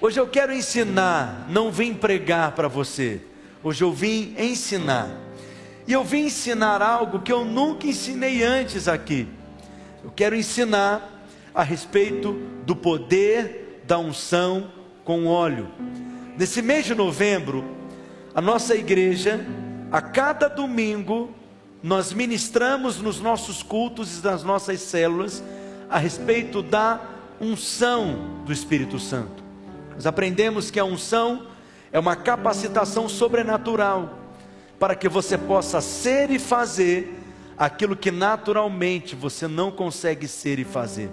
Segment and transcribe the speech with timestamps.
[0.00, 3.20] Hoje eu quero ensinar, não vim pregar para você.
[3.62, 5.08] Hoje eu vim ensinar.
[5.86, 9.28] E eu vim ensinar algo que eu nunca ensinei antes aqui.
[10.02, 11.24] Eu quero ensinar
[11.54, 12.32] a respeito
[12.64, 14.70] do poder da unção
[15.04, 15.68] com óleo.
[16.36, 17.64] Nesse mês de novembro,
[18.34, 19.46] a nossa igreja,
[19.90, 21.32] a cada domingo,
[21.82, 25.42] nós ministramos nos nossos cultos e nas nossas células
[25.88, 27.00] a respeito da
[27.40, 29.44] unção do Espírito Santo.
[29.94, 31.46] Nós aprendemos que a unção
[31.92, 34.18] é uma capacitação sobrenatural
[34.78, 37.22] para que você possa ser e fazer
[37.56, 41.08] aquilo que naturalmente você não consegue ser e fazer.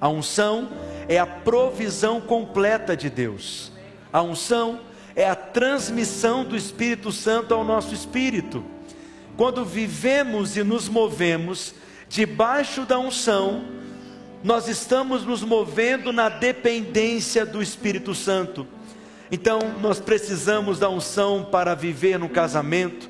[0.00, 0.70] A unção
[1.08, 3.70] é a provisão completa de Deus.
[4.12, 4.80] A unção
[5.14, 8.64] é a transmissão do Espírito Santo ao nosso espírito.
[9.36, 11.74] Quando vivemos e nos movemos
[12.08, 13.64] debaixo da unção,
[14.44, 18.66] nós estamos nos movendo na dependência do Espírito Santo.
[19.32, 23.08] Então, nós precisamos da unção para viver no casamento,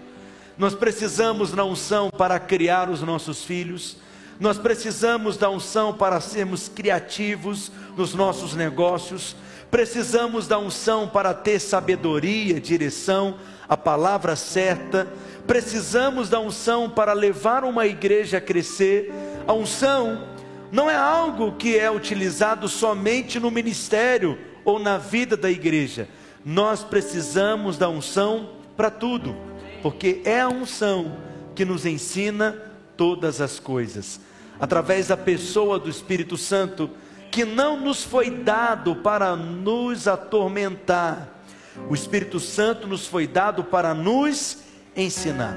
[0.57, 3.97] nós precisamos da unção para criar os nossos filhos,
[4.39, 9.35] nós precisamos da unção para sermos criativos nos nossos negócios,
[9.73, 15.09] precisamos da unção para ter sabedoria, direção, a palavra certa,
[15.49, 19.13] precisamos da unção para levar uma igreja a crescer.
[19.47, 20.34] A unção
[20.75, 26.09] não é algo que é utilizado somente no ministério ou na vida da igreja.
[26.45, 29.37] Nós precisamos da unção para tudo,
[29.85, 31.17] porque é a unção
[31.55, 32.61] que nos ensina
[32.97, 34.21] todas as coisas.
[34.59, 36.91] Através da pessoa do Espírito Santo,
[37.31, 41.29] que não nos foi dado para nos atormentar,
[41.89, 44.59] o Espírito Santo nos foi dado para nos
[44.97, 45.57] ensinar.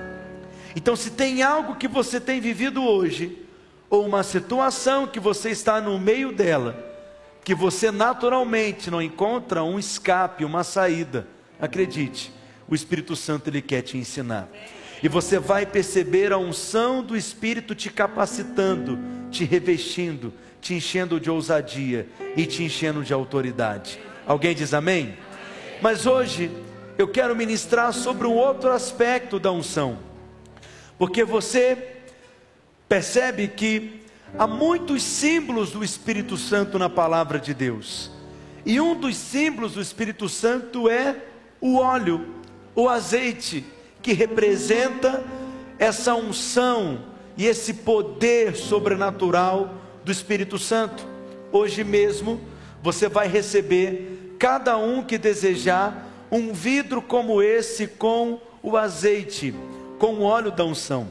[0.76, 3.47] Então, se tem algo que você tem vivido hoje,
[3.90, 6.76] ou uma situação que você está no meio dela,
[7.44, 11.26] que você naturalmente não encontra um escape, uma saída,
[11.60, 12.32] acredite,
[12.68, 14.50] o Espírito Santo ele quer te ensinar.
[15.02, 19.00] E você vai perceber a unção do Espírito te capacitando,
[19.32, 24.00] te revestindo, te enchendo de ousadia e te enchendo de autoridade.
[24.26, 25.16] Alguém diz amém?
[25.82, 26.52] Mas hoje
[26.98, 30.00] eu quero ministrar sobre um outro aspecto da unção,
[30.98, 31.97] porque você
[32.88, 34.02] percebe que
[34.38, 38.12] há muitos símbolos do Espírito Santo na palavra de Deus.
[38.66, 41.16] E um dos símbolos do Espírito Santo é
[41.62, 42.36] o óleo,
[42.76, 43.66] o azeite,
[44.02, 45.24] que representa
[45.80, 47.06] essa unção
[47.38, 51.06] e esse poder sobrenatural do Espírito Santo.
[51.52, 52.42] Hoje mesmo
[52.82, 59.54] você vai receber, cada um que desejar, um vidro como esse com o azeite,
[59.98, 61.08] com o óleo da unção.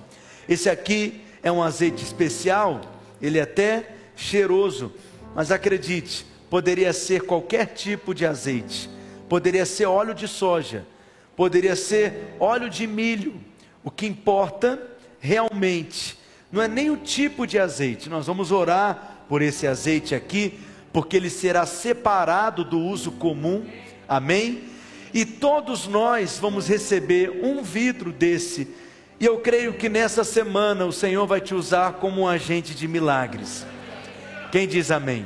[0.49, 2.81] Esse aqui é um azeite especial,
[3.23, 4.93] ele é até cheiroso,
[5.33, 8.91] mas acredite, poderia ser qualquer tipo de azeite,
[9.29, 10.85] poderia ser óleo de soja,
[11.37, 13.41] poderia ser óleo de milho.
[13.85, 14.83] O que importa
[15.21, 16.19] realmente
[16.51, 20.59] não é nem o tipo de azeite, nós vamos orar por esse azeite aqui,
[20.93, 23.65] porque ele será separado do uso comum,
[24.09, 24.65] amém?
[25.15, 28.67] E todos nós vamos receber um vidro desse
[29.19, 32.87] e eu creio que nessa semana o Senhor vai te usar como um agente de
[32.87, 33.67] milagres.
[34.53, 35.25] Quem diz amém?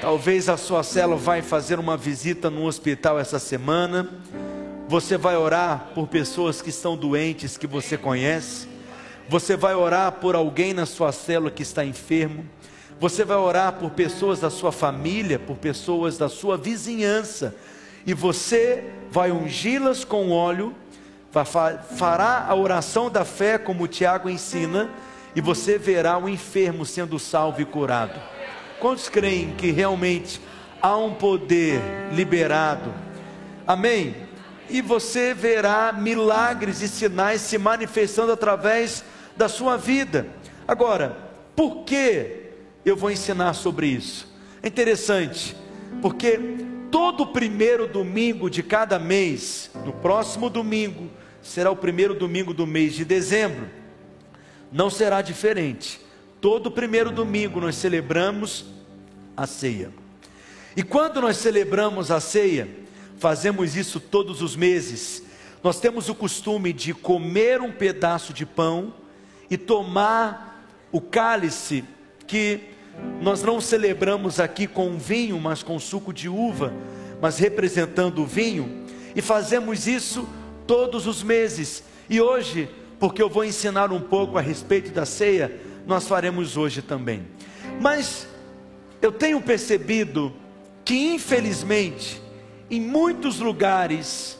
[0.00, 4.10] Talvez a sua célula vai fazer uma visita no hospital essa semana.
[4.88, 8.68] Você vai orar por pessoas que estão doentes que você conhece.
[9.28, 12.44] Você vai orar por alguém na sua célula que está enfermo.
[13.00, 17.54] Você vai orar por pessoas da sua família, por pessoas da sua vizinhança.
[18.04, 20.74] E você vai ungí-las com óleo
[21.96, 24.90] fará a oração da fé como o Tiago ensina,
[25.34, 28.20] e você verá o enfermo sendo salvo e curado.
[28.78, 30.40] Quantos creem que realmente
[30.80, 31.80] há um poder
[32.12, 32.94] liberado?
[33.66, 34.14] Amém?
[34.68, 39.04] E você verá milagres e sinais se manifestando através
[39.36, 40.28] da sua vida.
[40.68, 41.16] Agora,
[41.56, 42.50] por que
[42.84, 44.32] eu vou ensinar sobre isso?
[44.62, 45.56] É interessante,
[46.00, 46.38] porque
[46.90, 51.10] todo primeiro domingo de cada mês, no próximo domingo,
[51.44, 53.68] será o primeiro domingo do mês de dezembro.
[54.72, 56.00] Não será diferente.
[56.40, 58.64] Todo primeiro domingo nós celebramos
[59.36, 59.92] a ceia.
[60.76, 62.68] E quando nós celebramos a ceia,
[63.18, 65.22] fazemos isso todos os meses.
[65.62, 68.94] Nós temos o costume de comer um pedaço de pão
[69.50, 71.84] e tomar o cálice
[72.26, 72.60] que
[73.20, 76.72] nós não celebramos aqui com vinho, mas com suco de uva,
[77.20, 80.28] mas representando o vinho, e fazemos isso
[80.66, 81.82] todos os meses.
[82.08, 82.68] E hoje,
[82.98, 87.26] porque eu vou ensinar um pouco a respeito da ceia, nós faremos hoje também.
[87.80, 88.26] Mas
[89.00, 90.32] eu tenho percebido
[90.84, 92.22] que infelizmente,
[92.70, 94.38] em muitos lugares,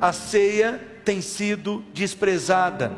[0.00, 2.92] a ceia tem sido desprezada.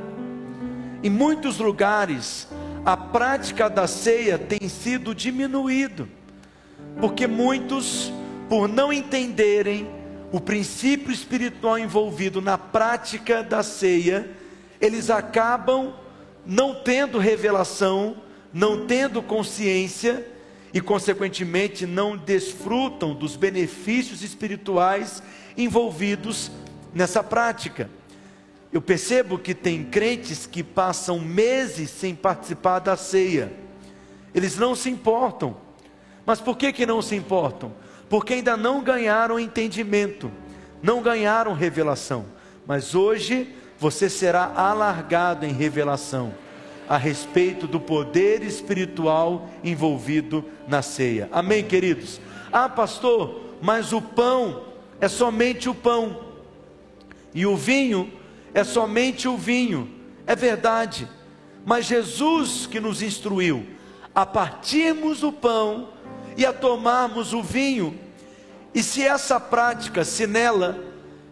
[1.03, 2.49] Em muitos lugares,
[2.85, 6.09] a prática da ceia tem sido diminuído,
[7.01, 8.13] porque muitos,
[8.49, 9.87] por não entenderem
[10.33, 14.31] o princípio espiritual envolvido na prática da ceia,
[14.81, 15.95] eles acabam
[16.47, 18.17] não tendo revelação,
[18.53, 20.27] não tendo consciência
[20.73, 25.23] e, consequentemente, não desfrutam dos benefícios espirituais
[25.57, 26.51] envolvidos
[26.95, 27.91] nessa prática.
[28.73, 33.53] Eu percebo que tem crentes que passam meses sem participar da ceia.
[34.33, 35.57] Eles não se importam.
[36.25, 37.73] Mas por que, que não se importam?
[38.11, 40.31] Porque ainda não ganharam entendimento,
[40.83, 42.27] não ganharam revelação.
[42.67, 46.35] Mas hoje você será alargado em revelação
[46.89, 51.29] a respeito do poder espiritual envolvido na ceia.
[51.31, 52.21] Amém, queridos?
[52.53, 54.65] Ah, pastor, mas o pão
[55.01, 56.19] é somente o pão,
[57.33, 58.13] e o vinho
[58.53, 59.89] é somente o vinho.
[60.27, 61.09] É verdade,
[61.65, 63.65] mas Jesus que nos instruiu
[64.13, 65.91] a partirmos o pão
[66.37, 67.99] e a tomarmos o vinho,
[68.75, 70.79] e se essa prática, se nela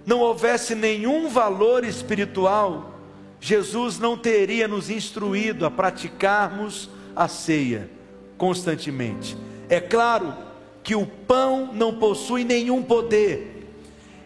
[0.04, 2.98] não houvesse nenhum valor espiritual,
[3.40, 7.88] Jesus não teria nos instruído a praticarmos a ceia
[8.36, 9.36] constantemente.
[9.68, 10.34] É claro
[10.82, 13.68] que o pão não possui nenhum poder,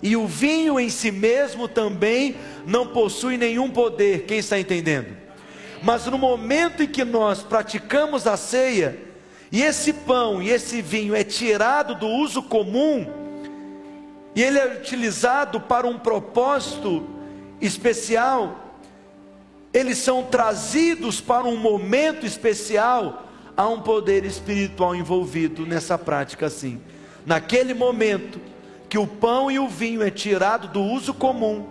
[0.03, 2.37] e o vinho em si mesmo também
[2.67, 4.25] não possui nenhum poder.
[4.25, 5.17] Quem está entendendo?
[5.83, 8.99] Mas no momento em que nós praticamos a ceia,
[9.53, 13.07] e esse pão e esse vinho é tirado do uso comum,
[14.35, 17.07] e ele é utilizado para um propósito
[17.61, 18.79] especial,
[19.75, 26.81] eles são trazidos para um momento especial, há um poder espiritual envolvido nessa prática assim.
[27.27, 28.41] Naquele momento
[28.89, 31.67] que o pão e o vinho é tirado do uso comum,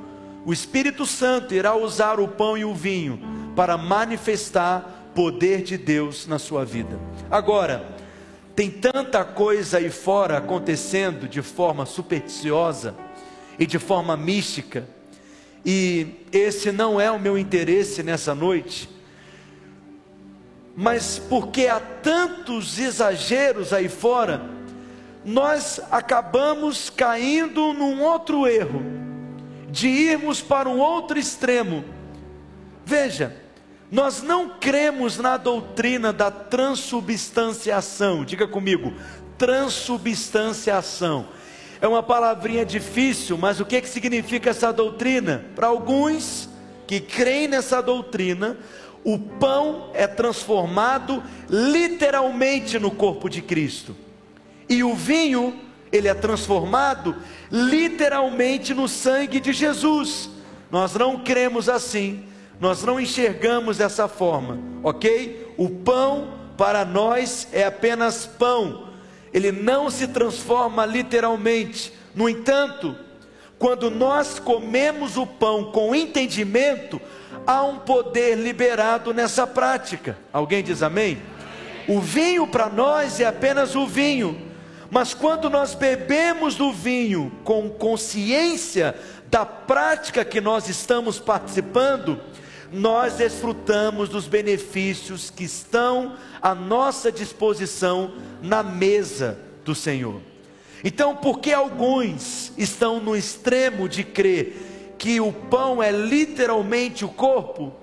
[0.45, 3.19] o Espírito Santo irá usar o pão e o vinho
[3.55, 6.99] para manifestar poder de Deus na sua vida.
[7.31, 7.85] Agora,
[8.55, 12.93] tem tanta coisa aí fora acontecendo de forma supersticiosa
[13.57, 14.85] e de forma mística
[15.65, 18.89] e esse não é o meu interesse nessa noite,
[20.75, 24.41] mas porque há tantos exageros aí fora,
[25.23, 28.81] nós acabamos caindo num outro erro,
[29.69, 31.85] de irmos para um outro extremo.
[32.83, 33.35] Veja,
[33.91, 38.93] nós não cremos na doutrina da transubstanciação, diga comigo,
[39.37, 41.27] transubstanciação
[41.81, 45.43] é uma palavrinha difícil, mas o que, que significa essa doutrina?
[45.55, 46.47] Para alguns
[46.85, 48.55] que creem nessa doutrina,
[49.03, 53.95] o pão é transformado literalmente no corpo de Cristo,
[54.69, 55.59] e o vinho,
[55.91, 57.15] ele é transformado
[57.51, 60.29] literalmente no sangue de Jesus.
[60.69, 62.23] Nós não cremos assim,
[62.61, 65.51] nós não enxergamos dessa forma, ok?
[65.57, 68.87] O pão para nós é apenas pão,
[69.33, 71.91] ele não se transforma literalmente.
[72.13, 72.95] No entanto,
[73.57, 77.01] quando nós comemos o pão com entendimento,
[77.47, 80.15] há um poder liberado nessa prática.
[80.31, 81.19] Alguém diz amém?
[81.87, 84.39] O vinho para nós é apenas o vinho,
[84.91, 88.95] mas quando nós bebemos do vinho com consciência
[89.31, 92.19] da prática que nós estamos participando,
[92.71, 100.21] nós desfrutamos dos benefícios que estão à nossa disposição na mesa do Senhor.
[100.83, 107.73] Então, porque alguns estão no extremo de crer que o pão é literalmente o corpo,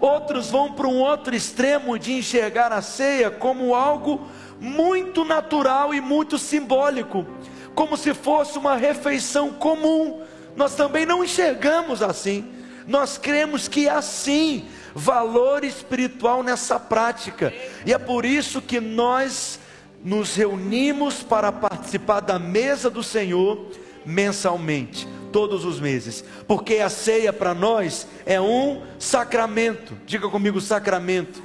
[0.00, 4.26] outros vão para um outro extremo de enxergar a ceia como algo
[4.58, 7.26] muito natural e muito simbólico,
[7.74, 10.22] como se fosse uma refeição comum.
[10.56, 12.61] Nós também não enxergamos assim.
[12.86, 17.52] Nós cremos que há sim valor espiritual nessa prática,
[17.86, 19.58] e é por isso que nós
[20.04, 23.70] nos reunimos para participar da mesa do Senhor
[24.04, 29.96] mensalmente, todos os meses, porque a ceia para nós é um sacramento.
[30.04, 31.42] Diga comigo, sacramento.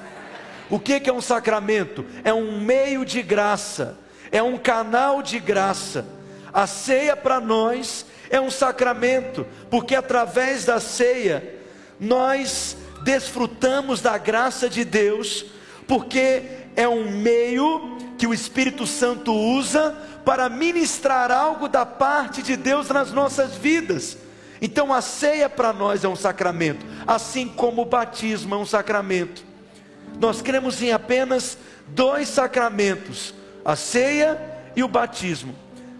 [0.69, 2.03] O que é um sacramento?
[2.23, 3.97] É um meio de graça,
[4.31, 6.05] é um canal de graça.
[6.51, 11.55] A ceia para nós é um sacramento, porque através da ceia
[11.99, 15.45] nós desfrutamos da graça de Deus,
[15.87, 16.43] porque
[16.75, 22.89] é um meio que o Espírito Santo usa para ministrar algo da parte de Deus
[22.89, 24.17] nas nossas vidas.
[24.61, 29.45] Então a ceia para nós é um sacramento, assim como o batismo é um sacramento.
[30.19, 31.57] Nós cremos em apenas
[31.87, 34.39] dois sacramentos: a ceia
[34.75, 35.55] e o batismo.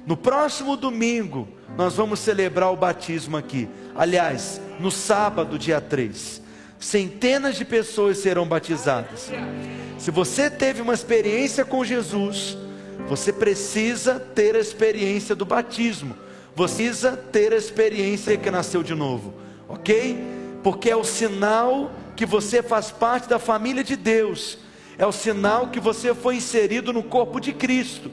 [0.07, 3.67] No próximo domingo, nós vamos celebrar o batismo aqui.
[3.93, 6.41] Aliás, no sábado, dia 3.
[6.79, 9.29] Centenas de pessoas serão batizadas.
[9.97, 12.57] Se você teve uma experiência com Jesus,
[13.09, 16.15] você precisa ter a experiência do batismo.
[16.55, 19.33] Você precisa ter a experiência que nasceu de novo,
[19.67, 20.17] ok?
[20.63, 24.57] Porque é o sinal que você faz parte da família de Deus,
[24.97, 28.09] é o sinal que você foi inserido no corpo de Cristo.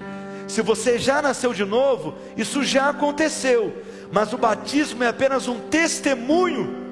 [0.46, 3.82] Se você já nasceu de novo, isso já aconteceu,
[4.12, 6.84] mas o batismo é apenas um testemunho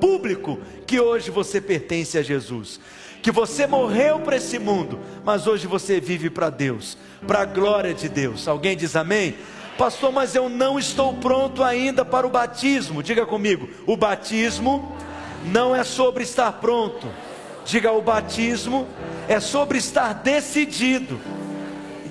[0.00, 2.80] público que hoje você pertence a Jesus,
[3.22, 7.94] que você morreu para esse mundo, mas hoje você vive para Deus, para a glória
[7.94, 8.48] de Deus.
[8.48, 9.36] Alguém diz amém?
[9.78, 13.02] Pastor, mas eu não estou pronto ainda para o batismo.
[13.02, 14.94] Diga comigo: o batismo
[15.46, 17.06] não é sobre estar pronto.
[17.64, 18.86] Diga: o batismo
[19.28, 21.18] é sobre estar decidido.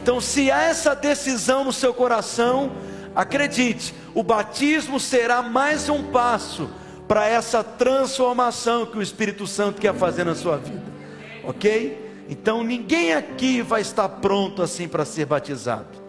[0.09, 2.71] Então, se há essa decisão no seu coração,
[3.13, 6.67] acredite, o batismo será mais um passo
[7.07, 10.81] para essa transformação que o Espírito Santo quer fazer na sua vida,
[11.43, 12.25] ok?
[12.27, 16.01] Então ninguém aqui vai estar pronto assim para ser batizado,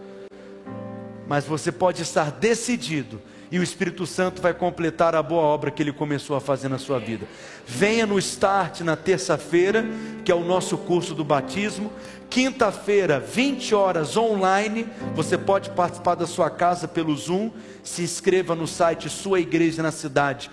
[1.29, 5.83] mas você pode estar decidido e o Espírito Santo vai completar a boa obra que
[5.83, 7.27] ele começou a fazer na sua vida.
[7.67, 9.85] Venha no Start na terça-feira,
[10.25, 11.93] que é o nosso curso do batismo.
[12.29, 17.51] Quinta-feira, 20 horas online, você pode participar da sua casa pelo Zoom.
[17.83, 20.49] Se inscreva no site Sua Igreja na Cidade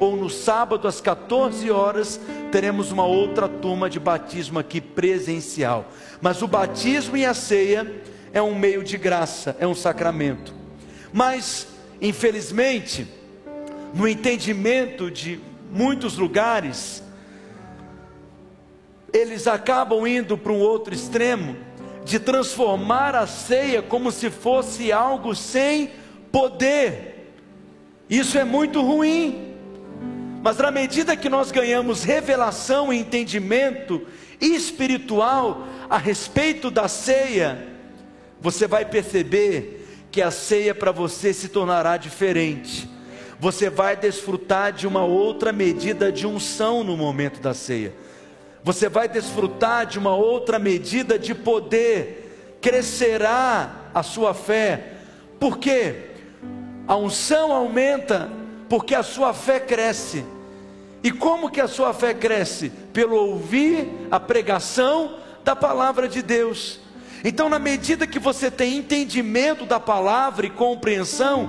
[0.00, 5.86] ou no sábado às 14 horas teremos uma outra turma de batismo aqui presencial.
[6.20, 10.55] Mas o batismo e a ceia é um meio de graça, é um sacramento.
[11.16, 11.66] Mas,
[12.00, 13.08] infelizmente,
[13.92, 15.40] no entendimento de
[15.72, 17.02] muitos lugares,
[19.12, 21.56] eles acabam indo para um outro extremo
[22.04, 25.90] de transformar a ceia como se fosse algo sem
[26.30, 27.16] poder
[28.08, 29.54] isso é muito ruim.
[30.42, 34.06] Mas na medida que nós ganhamos revelação e entendimento
[34.40, 37.66] espiritual a respeito da ceia,
[38.40, 39.85] você vai perceber
[40.16, 42.88] que a ceia para você se tornará diferente.
[43.38, 47.92] Você vai desfrutar de uma outra medida de unção no momento da ceia.
[48.64, 52.56] Você vai desfrutar de uma outra medida de poder.
[52.62, 54.94] Crescerá a sua fé.
[55.38, 56.12] Por quê?
[56.88, 58.30] A unção aumenta
[58.70, 60.24] porque a sua fé cresce.
[61.04, 62.70] E como que a sua fé cresce?
[62.70, 66.85] Pelo ouvir a pregação da palavra de Deus.
[67.24, 71.48] Então, na medida que você tem entendimento da palavra e compreensão,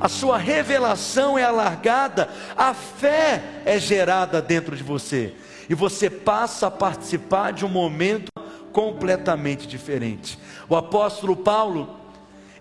[0.00, 5.34] a sua revelação é alargada, a fé é gerada dentro de você,
[5.68, 8.30] e você passa a participar de um momento
[8.72, 10.38] completamente diferente.
[10.68, 11.96] O apóstolo Paulo,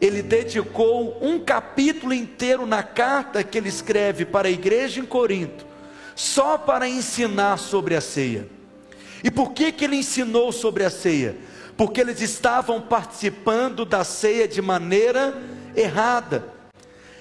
[0.01, 5.65] ele dedicou um capítulo inteiro na carta que ele escreve para a igreja em Corinto,
[6.15, 8.47] só para ensinar sobre a ceia.
[9.23, 11.35] E por que, que ele ensinou sobre a ceia?
[11.77, 15.39] Porque eles estavam participando da ceia de maneira
[15.75, 16.51] errada,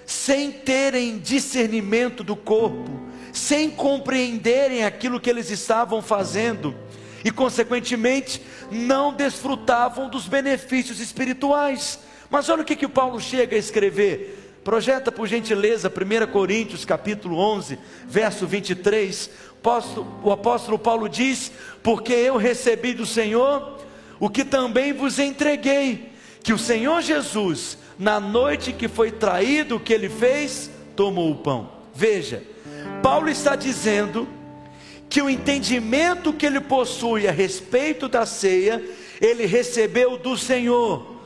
[0.06, 2.90] sem terem discernimento do corpo,
[3.34, 6.75] sem compreenderem aquilo que eles estavam fazendo
[7.22, 11.98] e, consequentemente, não desfrutavam dos benefícios espirituais.
[12.30, 14.60] Mas olha o que, que Paulo chega a escrever.
[14.64, 19.30] Projeta por gentileza 1 Coríntios capítulo 11, verso 23.
[20.22, 23.80] O apóstolo Paulo diz: Porque eu recebi do Senhor
[24.18, 29.80] o que também vos entreguei, que o Senhor Jesus, na noite que foi traído, o
[29.80, 30.70] que ele fez?
[30.94, 31.70] Tomou o pão.
[31.94, 32.42] Veja,
[33.02, 34.28] Paulo está dizendo
[35.08, 38.82] que o entendimento que ele possui a respeito da ceia,
[39.20, 41.16] ele recebeu do Senhor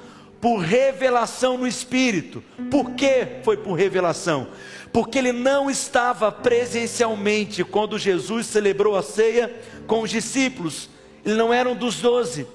[0.40, 2.42] por revelação no Espírito.
[2.70, 4.49] Por que foi por revelação?
[4.92, 9.54] Porque ele não estava presencialmente quando Jesus celebrou a ceia
[9.87, 10.88] com os discípulos,
[11.25, 12.47] ele não era um dos doze.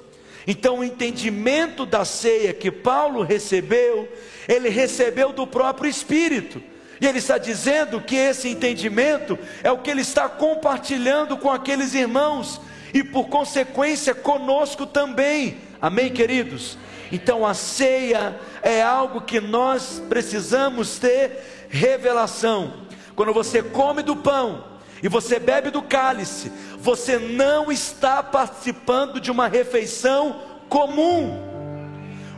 [0.48, 4.08] Então, o entendimento da ceia que Paulo recebeu,
[4.48, 6.62] ele recebeu do próprio Espírito.
[7.02, 11.94] E ele está dizendo que esse entendimento é o que ele está compartilhando com aqueles
[11.94, 12.62] irmãos
[12.94, 15.58] e, por consequência, conosco também.
[15.82, 16.78] Amém, queridos?
[17.12, 22.74] Então a ceia é algo que nós precisamos ter revelação.
[23.16, 24.64] Quando você come do pão
[25.04, 26.52] e você bebe do cálice,
[26.86, 30.40] você não está participando de uma refeição
[30.70, 31.36] comum.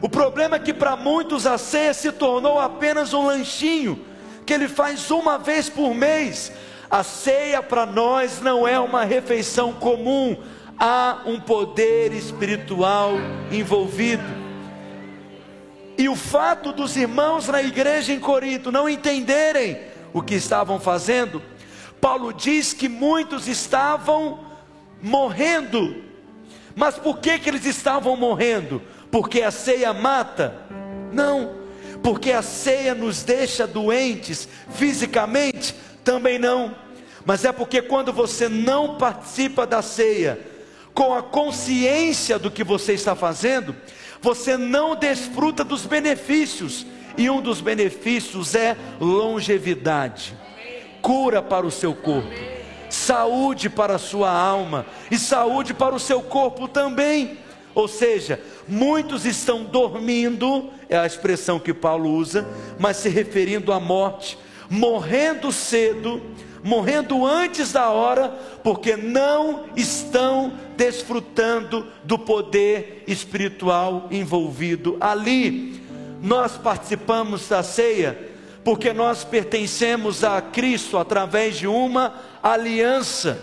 [0.02, 4.00] O problema é que para muitos a ceia se tornou apenas um lanchinho
[4.46, 6.50] que ele faz uma vez por mês.
[6.90, 10.38] A ceia para nós não é uma refeição comum,
[10.80, 13.16] há um poder espiritual
[13.52, 14.24] envolvido.
[15.98, 19.78] E o fato dos irmãos na igreja em Corinto não entenderem
[20.14, 21.42] o que estavam fazendo,
[22.00, 24.46] Paulo diz que muitos estavam
[25.02, 26.04] morrendo.
[26.76, 28.82] Mas por que, que eles estavam morrendo?
[29.12, 30.54] Porque a ceia mata?
[31.12, 31.56] Não,
[32.04, 35.74] porque a ceia nos deixa doentes fisicamente?
[36.04, 36.76] Também não.
[37.26, 40.40] Mas é porque quando você não participa da ceia,
[40.94, 43.76] com a consciência do que você está fazendo,
[44.22, 46.86] você não desfruta dos benefícios,
[47.18, 50.38] e um dos benefícios é longevidade,
[51.08, 52.28] cura para o seu corpo,
[52.90, 57.38] saúde para a sua alma e saúde para o seu corpo também.
[57.74, 62.46] Ou seja, muitos estão dormindo, é a expressão que Paulo usa,
[62.78, 64.38] mas se referindo à morte,
[64.70, 66.22] morrendo cedo,
[66.62, 68.28] morrendo antes da hora,
[68.62, 75.82] porque não estão desfrutando do poder espiritual envolvido ali.
[76.22, 78.36] Nós participamos da ceia
[78.68, 83.40] porque nós pertencemos a Cristo através de uma aliança.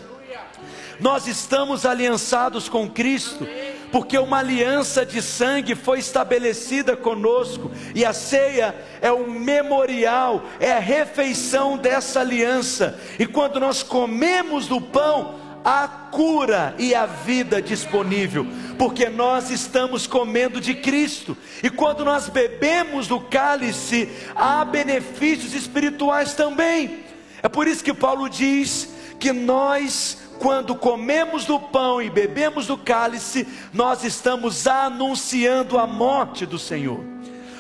[1.01, 3.49] Nós estamos aliançados com Cristo
[3.91, 10.73] porque uma aliança de sangue foi estabelecida conosco, e a ceia é um memorial, é
[10.73, 12.99] a refeição dessa aliança.
[13.17, 18.47] E quando nós comemos do pão, a cura e a vida disponível,
[18.79, 26.35] porque nós estamos comendo de Cristo, e quando nós bebemos do cálice, há benefícios espirituais
[26.35, 27.05] também.
[27.43, 32.77] É por isso que Paulo diz que nós quando comemos do pão e bebemos do
[32.77, 37.14] cálice, nós estamos anunciando a morte do Senhor.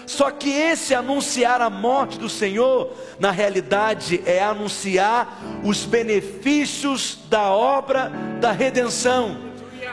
[0.07, 7.51] Só que esse anunciar a morte do Senhor, na realidade, é anunciar os benefícios da
[7.51, 9.37] obra da redenção.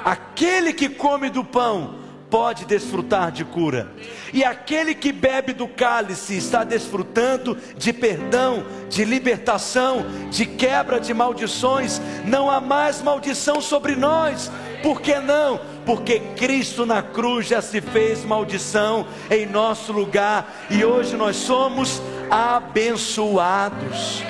[0.03, 2.01] Aquele que come do pão
[2.31, 3.91] pode desfrutar de cura.
[4.33, 11.13] E aquele que bebe do cálice está desfrutando de perdão, de libertação, de quebra de
[11.13, 12.01] maldições.
[12.25, 14.49] Não há mais maldição sobre nós.
[14.81, 15.59] Por que não?
[15.85, 22.01] Porque Cristo na cruz já se fez maldição em nosso lugar e hoje nós somos
[22.29, 24.23] abençoados.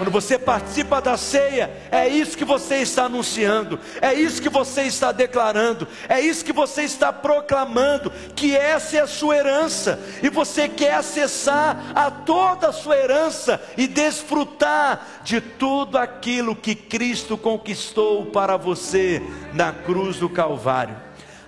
[0.00, 4.84] Quando você participa da ceia, é isso que você está anunciando, é isso que você
[4.84, 10.30] está declarando, é isso que você está proclamando, que essa é a sua herança, e
[10.30, 17.36] você quer acessar a toda a sua herança e desfrutar de tudo aquilo que Cristo
[17.36, 19.20] conquistou para você
[19.52, 20.96] na cruz do Calvário.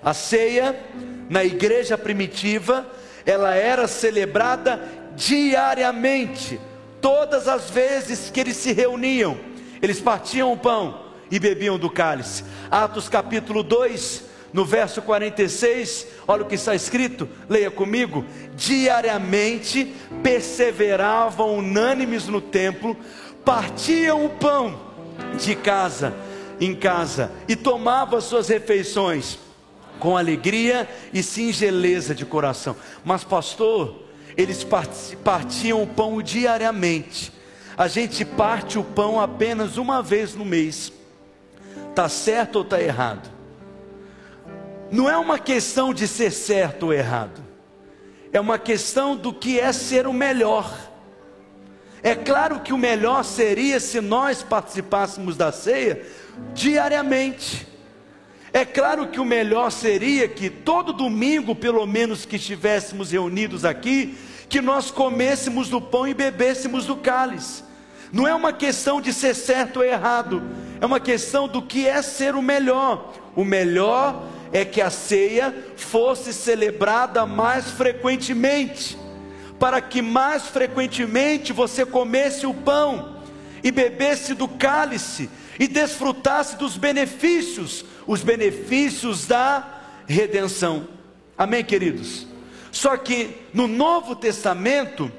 [0.05, 0.79] A ceia,
[1.31, 2.87] na igreja primitiva,
[3.25, 4.79] ela era celebrada
[5.17, 6.61] diariamente
[7.03, 9.37] Todas as vezes que eles se reuniam,
[9.83, 12.45] eles partiam o pão e bebiam do cálice.
[12.71, 21.57] Atos capítulo 2, no verso 46, olha o que está escrito, leia comigo: diariamente perseveravam
[21.57, 22.97] unânimes no templo,
[23.45, 24.79] partiam o pão
[25.37, 26.15] de casa
[26.61, 29.41] em casa e tomavam as suas refeições
[29.99, 32.77] com alegria e singeleza de coração.
[33.05, 34.03] Mas, pastor,
[34.37, 34.67] eles
[35.25, 37.33] partiam o pão diariamente.
[37.77, 40.93] A gente parte o pão apenas uma vez no mês.
[41.91, 43.31] Está certo ou está errado?
[44.91, 47.43] Não é uma questão de ser certo ou errado.
[48.33, 50.71] É uma questão do que é ser o melhor.
[52.03, 56.05] É claro que o melhor seria se nós participássemos da ceia
[56.53, 57.72] diariamente.
[58.53, 64.15] É claro que o melhor seria que todo domingo, pelo menos que estivéssemos reunidos aqui,
[64.49, 67.65] que nós comêssemos do pão e bebêssemos do cálice.
[68.13, 70.43] Não é uma questão de ser certo ou errado,
[70.79, 73.15] é uma questão do que é ser o melhor.
[73.35, 78.99] O melhor é que a ceia fosse celebrada mais frequentemente,
[79.59, 83.17] para que mais frequentemente você comesse o pão
[83.65, 90.89] e bebesse do cálice e desfrutasse dos benefícios os benefícios da redenção.
[91.37, 92.27] Amém, queridos?
[92.71, 95.11] Só que no Novo Testamento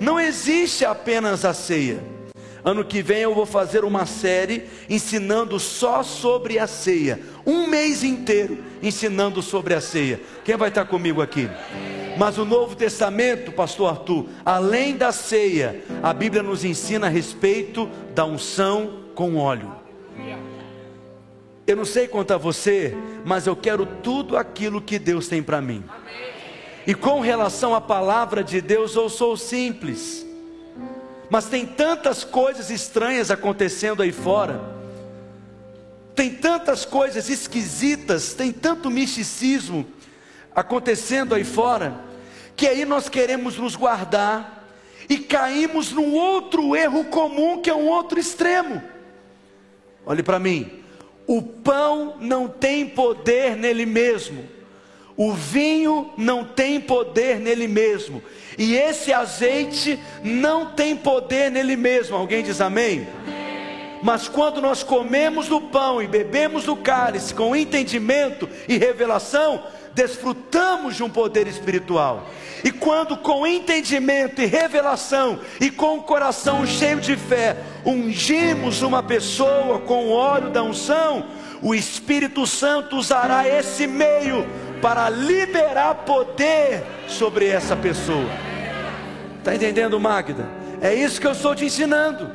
[0.00, 2.02] não existe apenas a ceia.
[2.64, 7.20] Ano que vem eu vou fazer uma série ensinando só sobre a ceia.
[7.44, 10.20] Um mês inteiro ensinando sobre a ceia.
[10.44, 11.50] Quem vai estar comigo aqui?
[12.16, 17.88] Mas o Novo Testamento, Pastor Arthur, além da ceia, a Bíblia nos ensina a respeito
[18.14, 19.81] da unção com óleo.
[21.66, 25.60] Eu não sei quanto a você, mas eu quero tudo aquilo que Deus tem para
[25.60, 25.84] mim.
[26.86, 30.26] E com relação à palavra de Deus, eu sou simples.
[31.30, 34.60] Mas tem tantas coisas estranhas acontecendo aí fora.
[36.14, 39.86] Tem tantas coisas esquisitas, tem tanto misticismo
[40.54, 41.94] acontecendo aí fora,
[42.54, 44.68] que aí nós queremos nos guardar
[45.08, 48.82] e caímos num outro erro comum que é um outro extremo.
[50.04, 50.81] Olhe para mim,
[51.32, 54.44] o pão não tem poder nele mesmo,
[55.16, 58.22] o vinho não tem poder nele mesmo,
[58.58, 62.18] e esse azeite não tem poder nele mesmo.
[62.18, 63.08] Alguém diz amém?
[64.02, 69.62] Mas quando nós comemos do pão e bebemos do cálice com entendimento e revelação,
[69.94, 72.26] desfrutamos de um poder espiritual.
[72.64, 79.02] E quando com entendimento e revelação e com o coração cheio de fé, ungimos uma
[79.02, 81.26] pessoa com o óleo da unção,
[81.60, 84.46] o Espírito Santo usará esse meio
[84.80, 88.30] para liberar poder sobre essa pessoa.
[89.38, 90.48] Está entendendo, Magda?
[90.80, 92.30] É isso que eu estou te ensinando.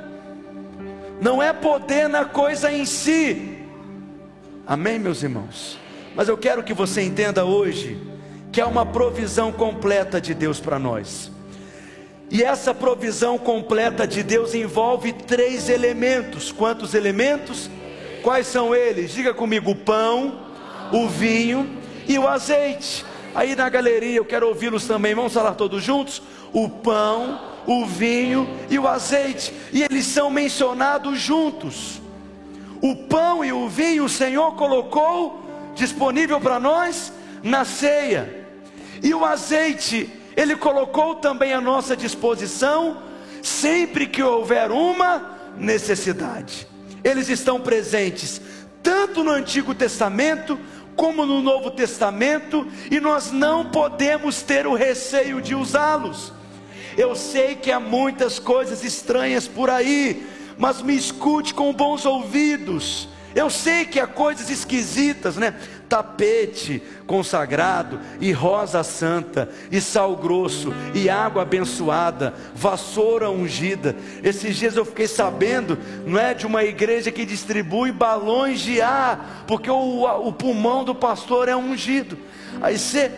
[1.21, 3.57] Não é poder na coisa em si.
[4.65, 5.77] Amém, meus irmãos?
[6.15, 7.97] Mas eu quero que você entenda hoje
[8.57, 11.31] que é uma provisão completa de Deus para nós.
[12.31, 16.51] E essa provisão completa de Deus envolve três elementos.
[16.51, 17.69] Quantos elementos?
[18.23, 19.11] Quais são eles?
[19.11, 20.39] Diga comigo: o pão,
[20.91, 21.69] o vinho
[22.07, 23.05] e o azeite.
[23.35, 25.13] Aí na galeria eu quero ouvi-los também.
[25.13, 26.23] Vamos falar todos juntos?
[26.51, 29.53] O pão, o vinho e o azeite.
[29.71, 32.01] E eles são mencionados juntos.
[32.81, 35.43] O pão e o vinho o Senhor colocou
[35.75, 38.36] disponível para nós na ceia.
[39.01, 43.01] E o azeite, Ele colocou também à nossa disposição,
[43.41, 46.67] sempre que houver uma necessidade.
[47.03, 48.41] Eles estão presentes
[48.83, 50.59] tanto no Antigo Testamento
[50.97, 56.33] como no Novo Testamento, e nós não podemos ter o receio de usá-los.
[56.97, 63.07] Eu sei que há muitas coisas estranhas por aí, mas me escute com bons ouvidos.
[63.35, 65.53] Eu sei que há coisas esquisitas, né?
[65.87, 73.95] Tapete consagrado, e rosa santa, e sal grosso, e água abençoada, vassoura ungida.
[74.23, 79.45] Esses dias eu fiquei sabendo, não é de uma igreja que distribui balões de ar,
[79.47, 82.17] porque o, o pulmão do pastor é ungido.
[82.61, 83.11] Aí você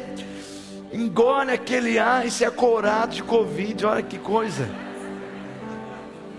[0.94, 4.70] engole aquele ar e você é corado de Covid, olha que coisa.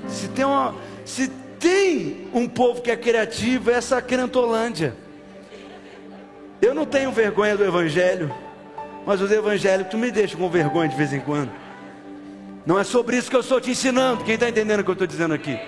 [0.08, 0.74] Se tem uma.
[1.04, 4.94] Se tem um povo que é criativo, é essa Crentolândia.
[6.60, 8.32] Eu não tenho vergonha do Evangelho,
[9.06, 11.50] mas os evangélicos me deixam com vergonha de vez em quando.
[12.66, 14.24] Não é sobre isso que eu estou te ensinando.
[14.24, 15.58] Quem está entendendo o que eu estou dizendo aqui?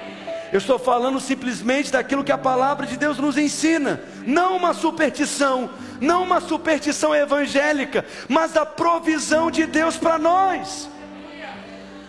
[0.52, 5.70] Eu estou falando simplesmente daquilo que a palavra de Deus nos ensina, não uma superstição,
[5.98, 10.90] não uma superstição evangélica, mas da provisão de Deus para nós.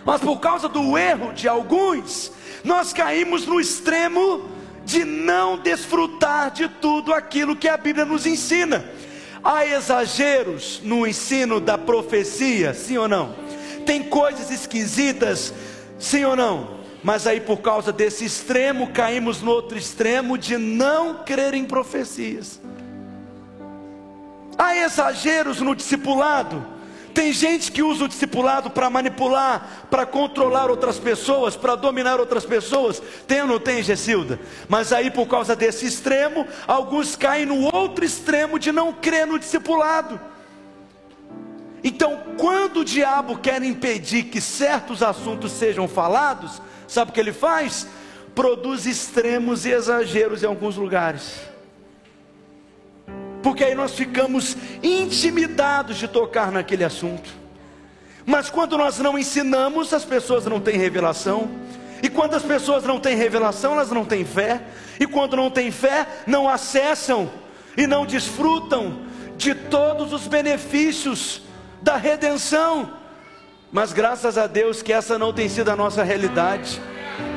[0.04, 2.30] Mas por causa do erro de alguns,
[2.62, 4.53] nós caímos no extremo
[4.84, 8.84] de não desfrutar de tudo aquilo que a Bíblia nos ensina.
[9.42, 13.34] Há exageros no ensino da profecia, sim ou não?
[13.84, 15.52] Tem coisas esquisitas,
[15.98, 16.82] sim ou não?
[17.02, 22.58] Mas aí, por causa desse extremo, caímos no outro extremo de não crer em profecias.
[24.56, 26.73] Há exageros no discipulado.
[27.14, 32.44] Tem gente que usa o discipulado para manipular, para controlar outras pessoas, para dominar outras
[32.44, 33.00] pessoas.
[33.28, 34.40] Tem ou não tem, Gessilda?
[34.68, 39.38] Mas aí, por causa desse extremo, alguns caem no outro extremo de não crer no
[39.38, 40.20] discipulado.
[41.84, 47.32] Então, quando o diabo quer impedir que certos assuntos sejam falados, sabe o que ele
[47.32, 47.86] faz?
[48.34, 51.53] Produz extremos e exageros em alguns lugares
[53.44, 57.28] porque aí nós ficamos intimidados de tocar naquele assunto.
[58.24, 61.50] Mas quando nós não ensinamos, as pessoas não têm revelação.
[62.02, 64.62] E quando as pessoas não têm revelação, elas não têm fé.
[64.98, 67.30] E quando não têm fé, não acessam
[67.76, 69.00] e não desfrutam
[69.36, 71.42] de todos os benefícios
[71.82, 72.94] da redenção.
[73.70, 76.80] Mas graças a Deus que essa não tem sido a nossa realidade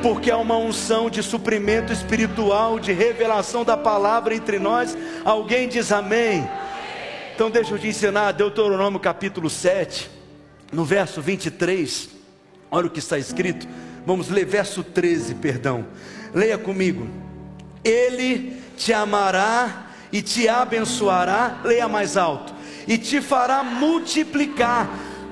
[0.02, 4.96] porque há uma unção de suprimento espiritual, de revelação da palavra entre nós.
[5.24, 6.48] Alguém diz amém?
[7.34, 10.10] Então deixa eu te ensinar Deuteronômio capítulo 7,
[10.72, 12.10] no verso 23.
[12.70, 13.66] Olha o que está escrito.
[14.04, 15.86] Vamos ler verso 13, perdão.
[16.34, 17.08] Leia comigo.
[17.84, 21.60] Ele te amará e te abençoará.
[21.64, 22.54] Leia mais alto.
[22.86, 24.88] E te fará multiplicar.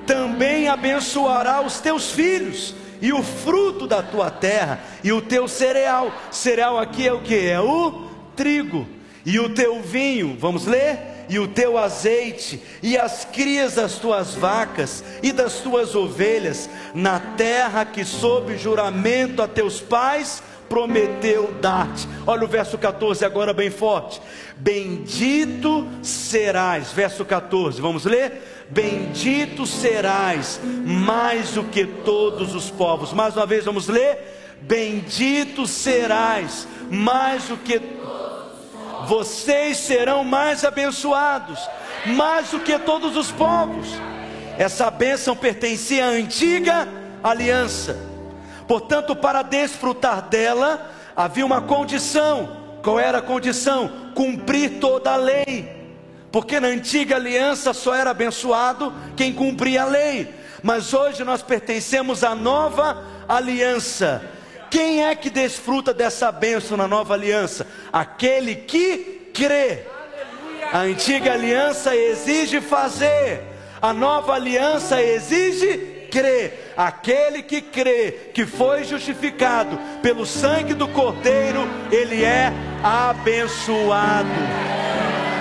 [0.07, 6.13] Também abençoará os teus filhos e o fruto da tua terra, e o teu cereal.
[6.31, 7.49] Cereal aqui é o que?
[7.49, 8.87] É o trigo.
[9.25, 11.27] E o teu vinho, vamos ler?
[11.29, 17.19] E o teu azeite, e as crias das tuas vacas e das tuas ovelhas, na
[17.19, 22.07] terra que sob juramento a teus pais prometeu dar-te.
[22.27, 24.21] Olha o verso 14 agora bem forte.
[24.57, 28.56] Bendito serás, verso 14, vamos ler?
[28.69, 33.13] Bendito serás mais do que todos os povos.
[33.13, 34.57] Mais uma vez vamos ler?
[34.61, 37.81] Bendito serás mais do que
[39.07, 41.61] vocês serão mais abençoados,
[42.07, 43.87] mais do que todos os povos.
[44.59, 46.89] Essa bênção pertencia à antiga
[47.23, 47.97] aliança.
[48.67, 52.65] Portanto, para desfrutar dela, havia uma condição.
[52.83, 53.91] Qual era a condição?
[54.15, 55.76] Cumprir toda a lei.
[56.37, 60.29] Porque na antiga aliança só era abençoado quem cumpria a lei.
[60.63, 64.23] Mas hoje nós pertencemos à nova aliança.
[64.71, 67.67] Quem é que desfruta dessa bênção na nova aliança?
[67.91, 69.85] Aquele que crê.
[70.71, 73.43] A antiga aliança exige fazer,
[73.81, 76.75] a nova aliança exige crer.
[76.77, 82.53] Aquele que crê que foi justificado pelo sangue do Cordeiro, ele é
[82.85, 84.29] abençoado.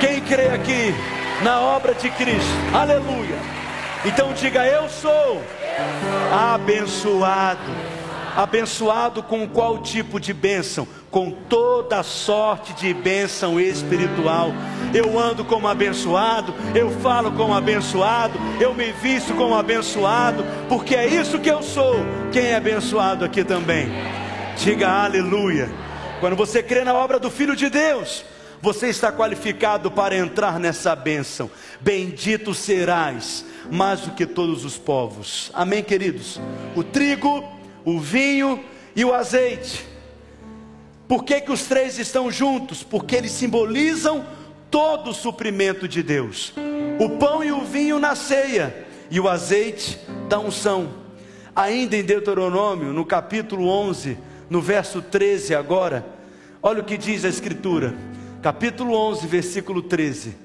[0.06, 0.94] Quem crê aqui
[1.42, 2.48] na obra de Cristo?
[2.72, 3.40] Aleluia.
[4.06, 5.42] Então diga: Eu sou
[6.32, 7.72] abençoado.
[8.38, 10.88] Abençoado com qual tipo de bênção?
[11.10, 14.52] Com toda sorte de bênção espiritual.
[14.94, 21.08] Eu ando como abençoado, eu falo como abençoado, eu me visto como abençoado, porque é
[21.08, 21.96] isso que eu sou.
[22.32, 23.88] Quem é abençoado aqui também?
[24.56, 25.68] Diga aleluia.
[26.20, 28.24] Quando você crê na obra do Filho de Deus,
[28.66, 31.52] você está qualificado para entrar nessa bênção.
[31.80, 35.52] Bendito serás mais do que todos os povos.
[35.54, 36.42] Amém, queridos?
[36.76, 37.44] O trigo
[37.86, 39.86] o vinho e o azeite.
[41.08, 42.82] Por que, que os três estão juntos?
[42.82, 44.26] Porque eles simbolizam
[44.72, 46.52] todo o suprimento de Deus.
[47.00, 51.06] O pão e o vinho na ceia e o azeite da unção.
[51.56, 54.18] Ainda em Deuteronômio, no capítulo 11,
[54.50, 56.04] no verso 13 agora,
[56.64, 57.94] olha o que diz a escritura.
[58.46, 60.36] Capítulo 11, versículo 13.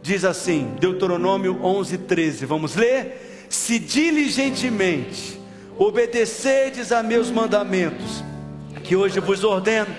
[0.00, 2.46] Diz assim, Deuteronômio 11, 13.
[2.46, 3.48] Vamos ler?
[3.50, 5.40] Se diligentemente
[5.76, 8.22] obedecedes a meus mandamentos,
[8.84, 9.92] que hoje vos ordeno,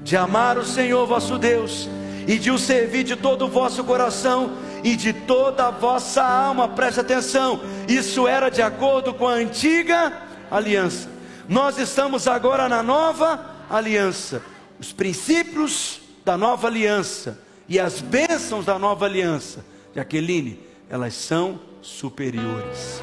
[0.00, 1.90] de amar o Senhor vosso Deus
[2.26, 6.68] e de o servir de todo o vosso coração e de toda a vossa alma,
[6.68, 11.06] preste atenção, isso era de acordo com a antiga aliança.
[11.46, 14.40] Nós estamos agora na nova aliança.
[14.80, 19.64] Os princípios da nova aliança e as bênçãos da nova aliança,
[19.94, 20.60] Jaqueline,
[20.90, 23.02] elas são superiores.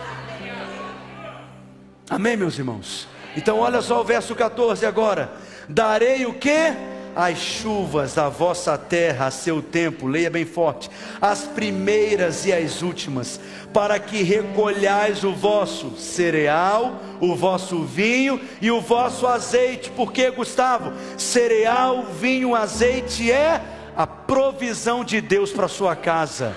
[2.08, 3.08] Amém, meus irmãos?
[3.36, 5.34] Então, olha só o verso 14 agora:
[5.68, 6.72] Darei o que?
[7.16, 10.90] As chuvas da vossa terra a seu tempo, leia bem forte,
[11.22, 13.40] as primeiras e as últimas,
[13.74, 19.90] para que recolhais o vosso cereal, o vosso vinho e o vosso azeite.
[19.92, 23.62] Porque, Gustavo, cereal, vinho, azeite é
[23.96, 26.56] a provisão de Deus para sua casa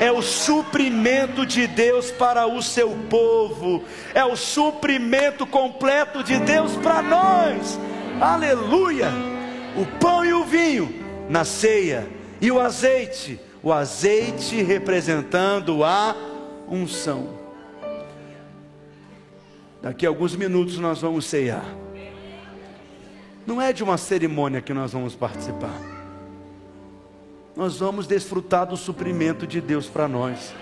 [0.00, 3.82] é o suprimento de Deus para o seu povo,
[4.14, 7.78] é o suprimento completo de Deus para nós.
[8.20, 9.37] Aleluia!
[9.80, 10.92] O pão e o vinho
[11.28, 12.08] na ceia
[12.40, 16.16] e o azeite, o azeite representando a
[16.68, 17.38] unção.
[19.80, 21.64] Daqui a alguns minutos nós vamos ceiar.
[23.46, 25.98] Não é de uma cerimônia que nós vamos participar
[27.58, 30.54] nós vamos desfrutar do suprimento de Deus para nós.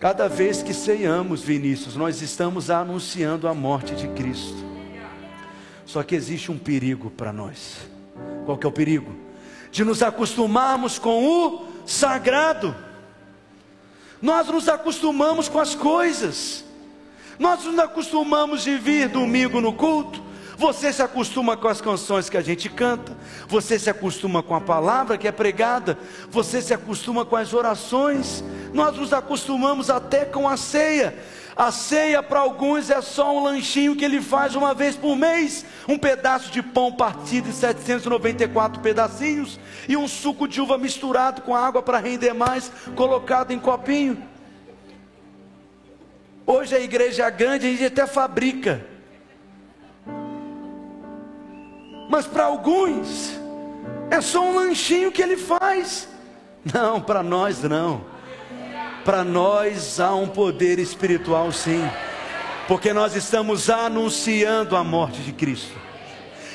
[0.00, 4.71] Cada vez que ceiamos, Vinícius, nós estamos anunciando a morte de Cristo.
[5.92, 7.76] Só que existe um perigo para nós.
[8.46, 9.14] Qual que é o perigo?
[9.70, 12.74] De nos acostumarmos com o sagrado.
[14.22, 16.64] Nós nos acostumamos com as coisas.
[17.38, 20.22] Nós nos acostumamos de vir domingo no culto,
[20.56, 23.14] você se acostuma com as canções que a gente canta,
[23.46, 25.98] você se acostuma com a palavra que é pregada,
[26.30, 31.18] você se acostuma com as orações, nós nos acostumamos até com a ceia.
[31.56, 35.64] A ceia para alguns é só um lanchinho que ele faz uma vez por mês,
[35.88, 41.54] um pedaço de pão partido em 794 pedacinhos e um suco de uva misturado com
[41.54, 44.22] água para render mais, colocado em copinho.
[46.46, 48.92] Hoje a igreja é grande, a gente até fabrica
[52.12, 53.40] mas para alguns
[54.10, 56.06] é só um lanchinho que ele faz.
[56.62, 58.04] Não, para nós não.
[59.04, 61.82] Para nós há um poder espiritual sim,
[62.68, 65.80] porque nós estamos anunciando a morte de Cristo.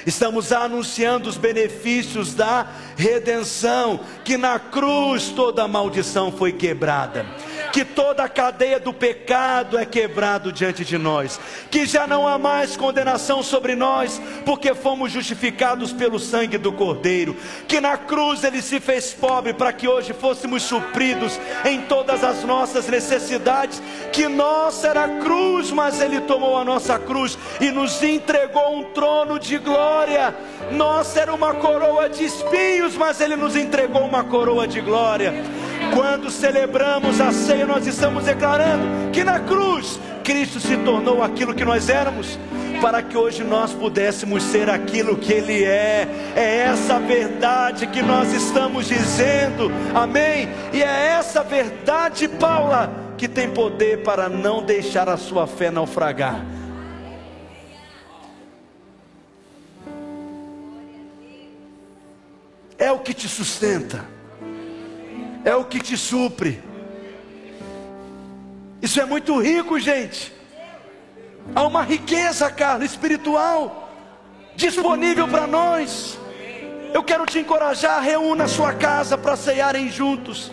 [0.05, 7.25] Estamos anunciando os benefícios da redenção, que na cruz toda maldição foi quebrada
[7.71, 12.37] que toda a cadeia do pecado é quebrado diante de nós, que já não há
[12.37, 17.35] mais condenação sobre nós, porque fomos justificados pelo sangue do Cordeiro,
[17.67, 22.43] que na cruz ele se fez pobre para que hoje fôssemos supridos em todas as
[22.43, 28.01] nossas necessidades, que nossa era a cruz, mas ele tomou a nossa cruz e nos
[28.01, 30.35] entregou um trono de glória.
[30.71, 35.33] Nossa era uma coroa de espinhos, mas ele nos entregou uma coroa de glória.
[35.93, 41.63] Quando celebramos a ceia, nós estamos declarando que na cruz Cristo se tornou aquilo que
[41.63, 42.37] nós éramos,
[42.81, 46.05] para que hoje nós pudéssemos ser aquilo que Ele é.
[46.35, 50.49] É essa verdade que nós estamos dizendo, amém?
[50.73, 56.45] E é essa verdade, Paula, que tem poder para não deixar a sua fé naufragar.
[62.77, 64.16] É o que te sustenta
[65.47, 66.61] é o que te supre.
[68.81, 70.33] Isso é muito rico, gente.
[71.55, 73.89] Há uma riqueza, Carlos, espiritual
[74.57, 76.19] disponível para nós.
[76.93, 80.51] Eu quero te encorajar, reúna a sua casa para ceiarem juntos.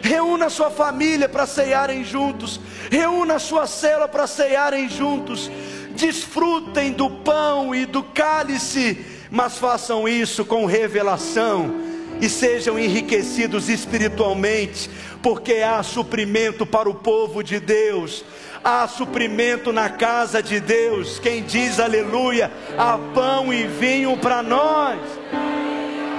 [0.00, 2.58] Reúna a sua família para ceiarem juntos.
[2.90, 5.48] Reúna a sua cela para ceiarem juntos.
[5.94, 14.88] Desfrutem do pão e do cálice, mas façam isso com revelação e sejam enriquecidos espiritualmente,
[15.22, 18.24] porque há suprimento para o povo de Deus.
[18.64, 21.18] Há suprimento na casa de Deus.
[21.18, 25.00] Quem diz aleluia, há pão e vinho para nós.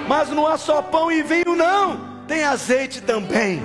[0.08, 3.62] Mas não há só pão e vinho, não, tem azeite também.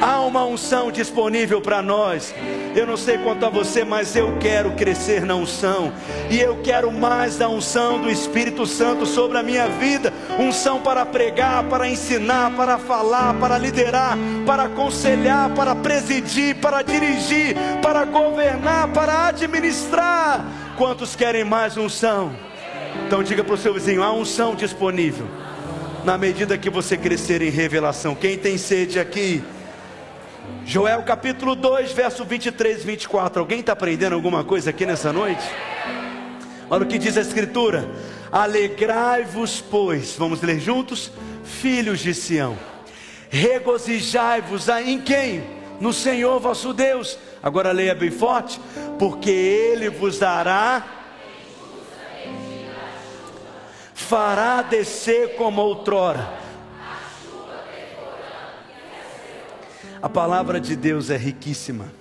[0.00, 2.34] Há uma unção disponível para nós.
[2.74, 5.92] Eu não sei quanto a você, mas eu quero crescer na unção.
[6.30, 10.10] E eu quero mais da unção do Espírito Santo sobre a minha vida.
[10.38, 17.54] Unção para pregar, para ensinar, para falar, para liderar, para aconselhar, para presidir, para dirigir,
[17.82, 20.46] para governar, para administrar.
[20.78, 22.34] Quantos querem mais unção?
[23.06, 25.26] Então diga para o seu vizinho: há unção disponível.
[26.06, 28.14] Na medida que você crescer em revelação.
[28.14, 29.44] Quem tem sede aqui?
[30.64, 33.40] Joel capítulo 2, verso 23 e 24.
[33.40, 35.42] Alguém está aprendendo alguma coisa aqui nessa noite?
[36.68, 37.88] Olha o que diz a Escritura:
[38.30, 41.10] Alegrai-vos, pois, vamos ler juntos,
[41.44, 42.56] filhos de Sião,
[43.28, 45.42] regozijai-vos em quem?
[45.80, 47.18] No Senhor vosso Deus.
[47.42, 48.60] Agora leia bem forte,
[48.98, 50.84] porque Ele vos dará,
[53.92, 56.39] fará descer como outrora
[60.02, 61.92] A palavra de Deus é riquíssima.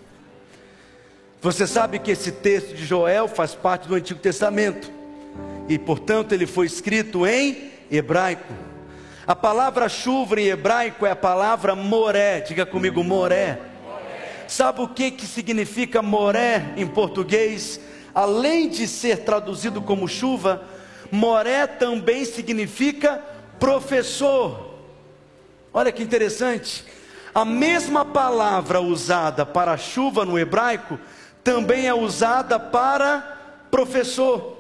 [1.42, 4.90] Você sabe que esse texto de Joel faz parte do Antigo Testamento
[5.68, 8.54] e, portanto, ele foi escrito em hebraico.
[9.28, 12.40] A palavra chuva em hebraico é a palavra moré.
[12.40, 13.60] Diga comigo, moré.
[14.48, 17.82] Sabe o que, que significa moré em português?
[18.16, 20.64] Além de ser traduzido como chuva,
[21.12, 23.22] moré também significa
[23.60, 24.74] professor.
[25.74, 26.86] Olha que interessante.
[27.34, 31.00] A mesma palavra usada para chuva no hebraico
[31.44, 33.38] também é usada para
[33.70, 34.58] professor.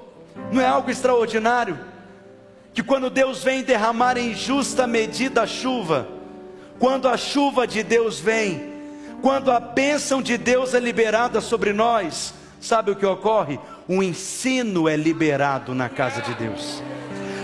[0.52, 1.78] Não é algo extraordinário?
[2.74, 6.08] Que quando Deus vem derramar em justa medida a chuva,
[6.78, 8.74] quando a chuva de Deus vem,
[9.22, 13.60] quando a bênção de Deus é liberada sobre nós, sabe o que ocorre?
[13.88, 16.82] O ensino é liberado na casa de Deus.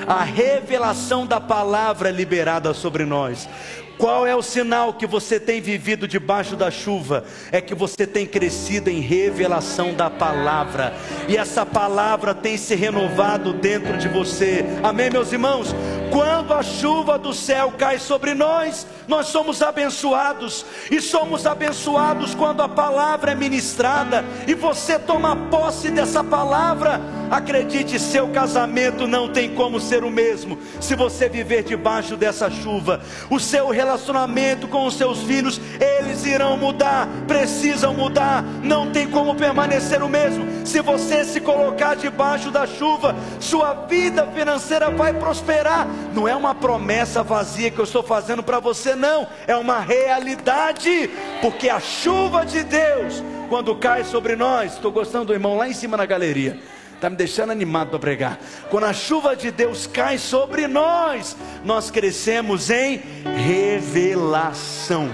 [0.07, 3.49] A revelação da palavra é liberada sobre nós.
[3.97, 7.23] Qual é o sinal que você tem vivido debaixo da chuva?
[7.51, 10.93] É que você tem crescido em revelação da palavra,
[11.29, 14.65] e essa palavra tem se renovado dentro de você.
[14.83, 15.73] Amém, meus irmãos?
[16.11, 22.61] Quando a chuva do céu cai sobre nós, nós somos abençoados, e somos abençoados quando
[22.61, 26.99] a palavra é ministrada, e você toma posse dessa palavra.
[27.29, 33.01] Acredite, seu casamento não tem como ser o mesmo se você viver debaixo dessa chuva.
[33.29, 39.35] O seu relacionamento com os seus filhos, eles irão mudar, precisam mudar, não tem como
[39.35, 40.45] permanecer o mesmo.
[40.65, 45.87] Se você se colocar debaixo da chuva, sua vida financeira vai prosperar.
[46.13, 51.09] Não é uma promessa vazia que eu estou fazendo para você, não, é uma realidade,
[51.41, 55.73] porque a chuva de Deus, quando cai sobre nós, estou gostando do irmão lá em
[55.73, 56.59] cima na galeria
[56.95, 58.39] está me deixando animado para pregar.
[58.69, 63.01] Quando a chuva de Deus cai sobre nós, nós crescemos em
[63.45, 65.09] revelação.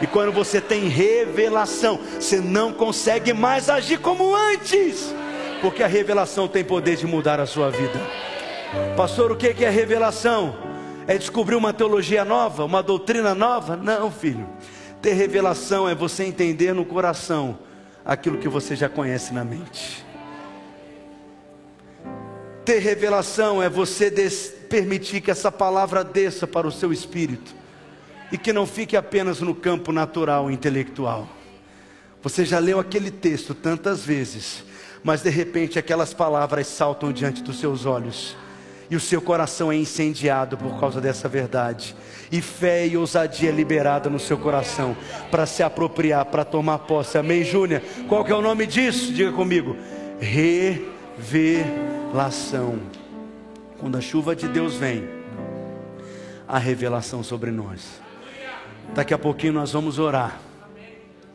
[0.00, 5.14] E quando você tem revelação, você não consegue mais agir como antes,
[5.60, 8.00] porque a revelação tem poder de mudar a sua vida.
[8.96, 10.56] Pastor, o que é revelação?
[11.06, 13.76] É descobrir uma teologia nova, uma doutrina nova?
[13.76, 14.48] Não, filho
[15.00, 17.58] Ter revelação é você entender no coração
[18.04, 20.03] aquilo que você já conhece na mente.
[22.64, 24.10] Ter revelação é você
[24.70, 27.54] permitir que essa palavra desça para o seu espírito
[28.32, 31.28] e que não fique apenas no campo natural e intelectual.
[32.22, 34.64] Você já leu aquele texto tantas vezes,
[35.02, 38.34] mas de repente aquelas palavras saltam diante dos seus olhos
[38.90, 41.94] e o seu coração é incendiado por causa dessa verdade.
[42.32, 44.96] E fé e ousadia liberada no seu coração
[45.30, 47.18] para se apropriar, para tomar posse.
[47.18, 47.82] Amém, Júnior?
[48.08, 49.12] Qual que é o nome disso?
[49.12, 49.76] Diga comigo.
[52.14, 52.78] Revelação.
[53.80, 55.02] Quando a chuva de Deus vem,
[56.46, 58.00] a revelação sobre nós.
[58.94, 60.38] Daqui a pouquinho nós vamos orar.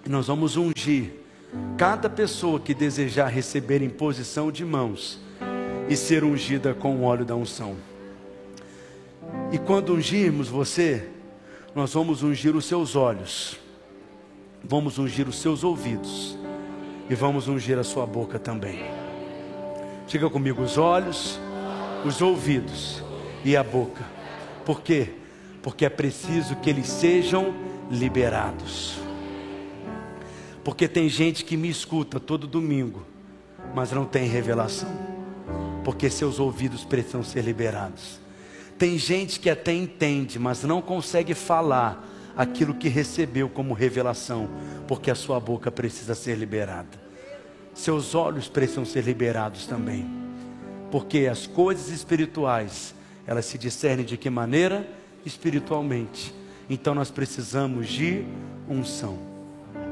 [0.05, 1.11] E nós vamos ungir
[1.77, 5.19] cada pessoa que desejar receber imposição de mãos
[5.89, 7.75] e ser ungida com o óleo da unção.
[9.51, 11.09] E quando ungirmos você,
[11.75, 13.59] nós vamos ungir os seus olhos,
[14.63, 16.37] vamos ungir os seus ouvidos
[17.09, 19.08] e vamos ungir a sua boca também.
[20.09, 21.39] Diga comigo: os olhos,
[22.03, 23.01] os ouvidos
[23.45, 24.03] e a boca.
[24.65, 25.13] Por quê?
[25.63, 27.53] Porque é preciso que eles sejam
[27.89, 28.99] liberados.
[30.65, 33.05] Porque tem gente que me escuta todo domingo,
[33.73, 35.09] mas não tem revelação
[35.89, 38.19] porque seus ouvidos precisam ser liberados.
[38.77, 42.07] Tem gente que até entende, mas não consegue falar
[42.37, 44.47] aquilo que recebeu como revelação,
[44.87, 47.08] porque a sua boca precisa ser liberada.
[47.79, 50.05] Seus olhos precisam ser liberados também,
[50.91, 52.93] porque as coisas espirituais,
[53.25, 54.85] elas se discernem de que maneira?
[55.25, 56.35] Espiritualmente.
[56.69, 58.25] Então nós precisamos de
[58.69, 59.17] unção.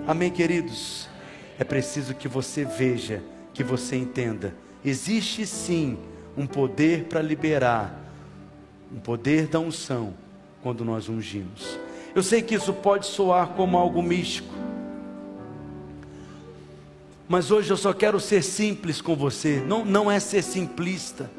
[0.05, 1.07] Amém, queridos?
[1.57, 3.23] É preciso que você veja,
[3.53, 5.97] que você entenda existe sim
[6.35, 7.97] um poder para liberar,
[8.93, 10.13] um poder da unção,
[10.61, 11.79] quando nós ungimos.
[12.13, 14.53] Eu sei que isso pode soar como algo místico,
[17.27, 19.61] mas hoje eu só quero ser simples com você.
[19.65, 21.29] Não, não é ser simplista,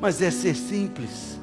[0.00, 1.38] mas é ser simples.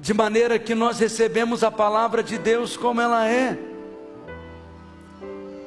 [0.00, 3.58] De maneira que nós recebemos a palavra de Deus como ela é.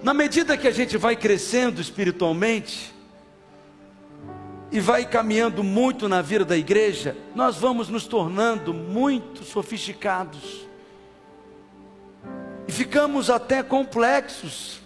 [0.02, 2.94] Na medida que a gente vai crescendo espiritualmente,
[4.72, 10.68] e vai caminhando muito na vida da igreja, nós vamos nos tornando muito sofisticados.
[12.68, 14.79] E ficamos até complexos,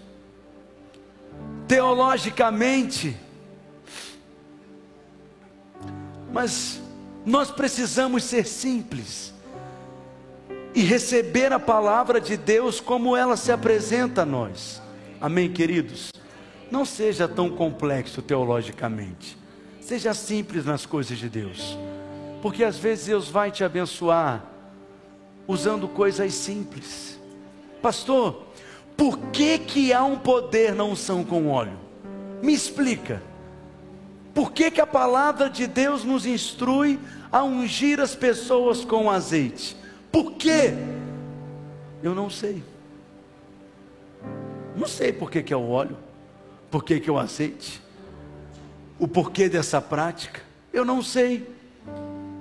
[1.67, 3.17] teologicamente.
[6.31, 6.81] Mas
[7.25, 9.33] nós precisamos ser simples
[10.75, 14.81] e receber a palavra de Deus como ela se apresenta a nós.
[15.21, 16.11] Amém, queridos?
[16.71, 19.37] Não seja tão complexo teologicamente.
[19.79, 21.77] Seja simples nas coisas de Deus,
[22.41, 24.43] porque às vezes Deus vai te abençoar
[25.47, 27.19] usando coisas simples.
[27.81, 28.42] Pastor,
[28.95, 31.77] por que que há um poder na unção com óleo?
[32.41, 33.21] Me explica.
[34.33, 36.99] Por que que a palavra de Deus nos instrui
[37.31, 39.77] a ungir as pessoas com azeite?
[40.11, 40.73] Por quê?
[42.01, 42.63] Eu não sei.
[44.75, 45.97] Não sei por que, que é o óleo,
[46.71, 47.83] por que, que é o azeite
[49.03, 50.41] o porquê dessa prática?
[50.71, 51.45] Eu não sei,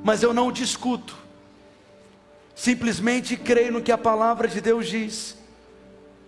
[0.05, 1.17] mas eu não discuto.
[2.55, 5.37] Simplesmente creio no que a palavra de Deus diz.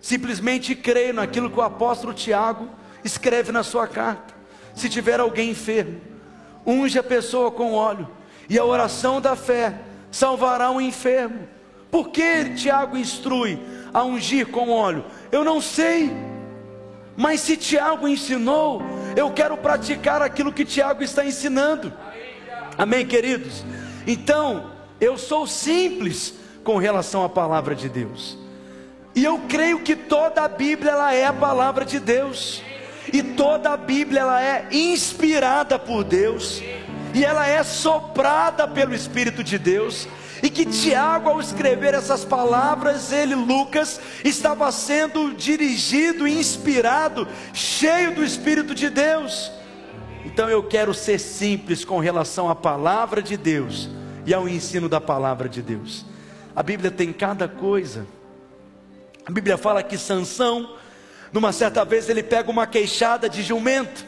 [0.05, 2.69] Simplesmente creio naquilo que o apóstolo Tiago
[3.03, 4.35] escreve na sua carta.
[4.75, 5.99] Se tiver alguém enfermo,
[6.63, 8.07] unge a pessoa com óleo,
[8.47, 9.79] e a oração da fé
[10.11, 11.47] salvará o enfermo.
[11.89, 13.59] Por que Tiago instrui
[13.91, 15.03] a ungir com óleo?
[15.31, 16.15] Eu não sei.
[17.17, 18.83] Mas se Tiago ensinou,
[19.15, 21.91] eu quero praticar aquilo que Tiago está ensinando.
[22.77, 23.65] Amém, queridos?
[24.05, 24.69] Então,
[25.01, 28.44] eu sou simples com relação à palavra de Deus.
[29.15, 32.61] E eu creio que toda a Bíblia ela é a palavra de Deus.
[33.11, 36.61] E toda a Bíblia ela é inspirada por Deus.
[37.13, 40.07] E ela é soprada pelo Espírito de Deus
[40.45, 48.23] e que Tiago, ao escrever essas palavras, ele, Lucas, estava sendo dirigido, inspirado, cheio do
[48.23, 49.51] Espírito de Deus.
[50.23, 53.89] Então eu quero ser simples com relação à palavra de Deus
[54.25, 56.05] e ao ensino da palavra de Deus.
[56.55, 58.05] A Bíblia tem cada coisa.
[59.25, 60.77] A Bíblia fala que Sansão,
[61.33, 64.05] numa certa vez, ele pega uma queixada de jumento,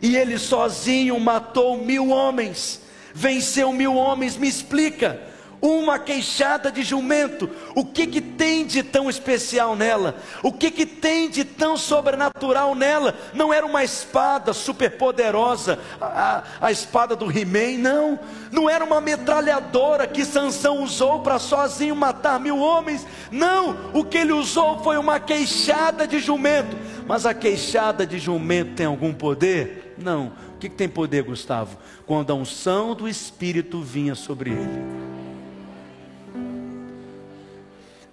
[0.00, 2.80] e ele sozinho matou mil homens,
[3.14, 4.36] venceu mil homens.
[4.36, 5.20] Me explica,
[5.62, 7.48] uma queixada de jumento.
[7.76, 10.16] O que que tem de tão especial nela?
[10.42, 13.14] O que que tem de tão sobrenatural nela?
[13.32, 18.18] Não era uma espada superpoderosa, a, a espada do He-Man, não.
[18.50, 23.06] Não era uma metralhadora que Sansão usou para sozinho matar mil homens.
[23.30, 26.76] Não, o que ele usou foi uma queixada de jumento.
[27.06, 29.94] Mas a queixada de jumento tem algum poder?
[29.96, 30.32] Não.
[30.54, 31.76] O que, que tem poder, Gustavo?
[32.06, 34.91] Quando a unção do Espírito vinha sobre ele.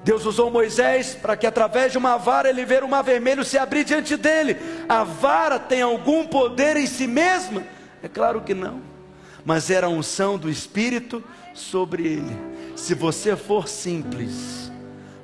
[0.10, 3.60] Deus usou Moisés para que através de uma vara ele ver o mar vermelho se
[3.60, 4.58] abrir diante dele.
[4.90, 7.64] A vara tem algum poder em si mesma?
[8.02, 8.82] É claro que não.
[9.46, 12.36] Mas era a unção do Espírito sobre ele.
[12.76, 14.72] Se você for simples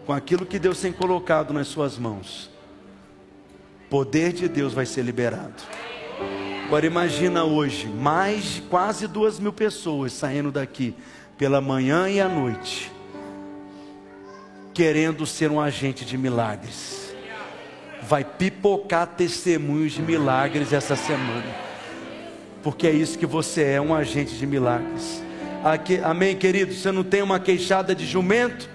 [0.06, 2.52] com aquilo que Deus tem colocado nas suas mãos,
[3.90, 5.64] poder de Deus vai ser liberado.
[6.64, 10.96] Agora imagina hoje, mais de quase duas mil pessoas saindo daqui
[11.40, 12.94] pela manhã e à noite
[14.76, 17.16] querendo ser um agente de milagres.
[18.04, 21.46] Vai pipocar testemunhos de milagres essa semana.
[22.62, 25.24] Porque é isso que você é, um agente de milagres.
[25.64, 26.74] Aqui, amém, querido?
[26.74, 28.70] Você não tem uma queixada de jumento,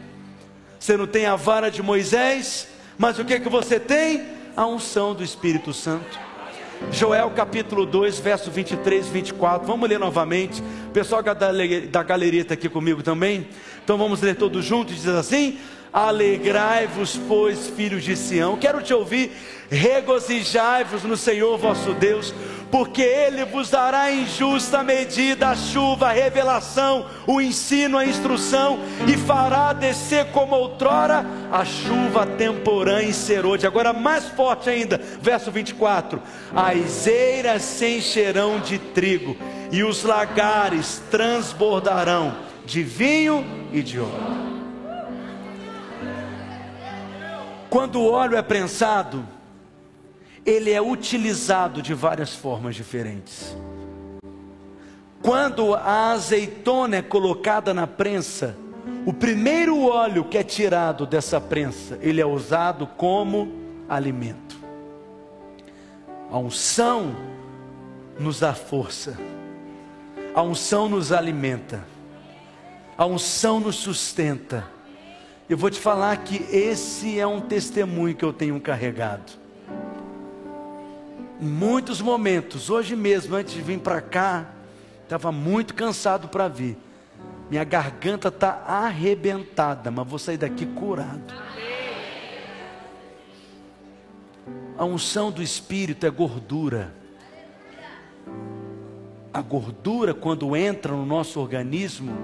[0.79, 4.25] você não tem a vara de Moisés, mas o que que você tem?
[4.57, 6.19] A unção do Espírito Santo.
[6.91, 9.67] Joel capítulo 2, verso 23 e 24.
[9.67, 10.63] Vamos ler novamente.
[10.89, 13.47] O pessoal da galeria está aqui comigo também.
[13.85, 14.97] Então vamos ler todos juntos.
[14.97, 15.59] Diz assim:
[15.93, 18.57] Alegrai-vos, pois, filhos de Sião.
[18.57, 19.33] Quero te ouvir.
[19.69, 22.35] Regozijai-vos no Senhor vosso Deus,
[22.73, 28.81] porque Ele vos dará em justa medida a chuva, a revelação, o ensino, a instrução,
[29.07, 33.67] e fará descer como outrora a chuva temporã e serode.
[33.67, 36.21] Agora, mais forte ainda, verso 24:
[36.55, 39.37] As eiras se encherão de trigo,
[39.71, 42.35] e os lagares transbordarão
[42.65, 44.50] de vinho e de óleo.
[47.71, 49.25] Quando o óleo é prensado,
[50.45, 53.57] ele é utilizado de várias formas diferentes.
[55.23, 58.57] Quando a azeitona é colocada na prensa,
[59.07, 63.53] o primeiro óleo que é tirado dessa prensa, ele é usado como
[63.89, 64.59] alimento.
[66.31, 67.15] A unção
[68.19, 69.17] nos dá força.
[70.35, 71.85] A unção nos alimenta.
[72.97, 74.65] A unção nos sustenta.
[75.51, 79.33] Eu vou te falar que esse é um testemunho que eu tenho carregado.
[81.41, 84.47] Em muitos momentos, hoje mesmo, antes de vir para cá,
[85.03, 86.79] estava muito cansado para vir.
[87.51, 91.35] Minha garganta está arrebentada, mas vou sair daqui curado.
[94.79, 96.95] A unção do Espírito é gordura.
[99.35, 102.17] A gordura, quando entra no nosso organismo,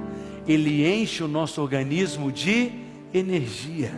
[0.47, 3.93] ele enche o nosso organismo de energia.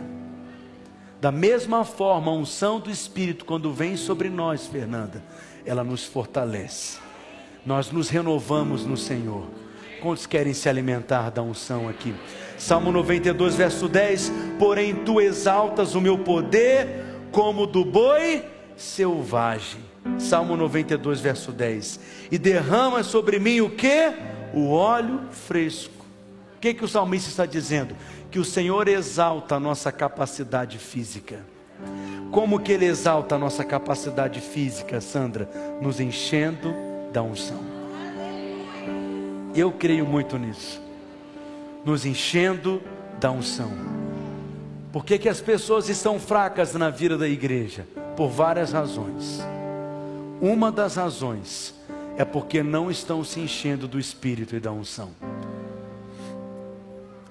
[1.21, 5.21] Da mesma forma, a unção do Espírito, quando vem sobre nós, Fernanda,
[5.65, 6.97] ela nos fortalece.
[7.65, 9.47] Nós nos renovamos no Senhor.
[10.01, 12.15] Quantos querem se alimentar da unção aqui?
[12.57, 18.45] Salmo 92, verso 10: Porém, tu exaltas o meu poder como do boi
[18.77, 19.81] selvagem.
[20.17, 21.99] Salmo 92, verso 10:
[22.31, 24.13] E derrama sobre mim o que?
[24.53, 25.99] O óleo fresco.
[26.55, 27.95] O que, que o salmista está dizendo?
[28.31, 31.39] Que o Senhor exalta a nossa capacidade física.
[32.31, 35.49] Como que Ele exalta a nossa capacidade física, Sandra?
[35.81, 36.73] Nos enchendo
[37.11, 37.59] da unção.
[39.55, 40.79] Eu creio muito nisso.
[41.83, 42.81] Nos enchendo
[43.19, 43.71] da unção.
[44.91, 47.87] Por que, que as pessoas estão fracas na vida da igreja?
[48.15, 49.41] Por várias razões.
[50.41, 51.73] Uma das razões
[52.17, 55.09] é porque não estão se enchendo do Espírito e da unção.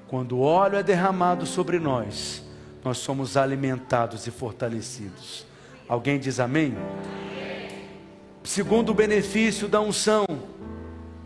[0.09, 2.43] Quando o óleo é derramado sobre nós,
[2.83, 5.47] nós somos alimentados e fortalecidos.
[5.87, 6.75] Alguém diz amém?
[8.43, 10.25] Segundo o benefício da unção,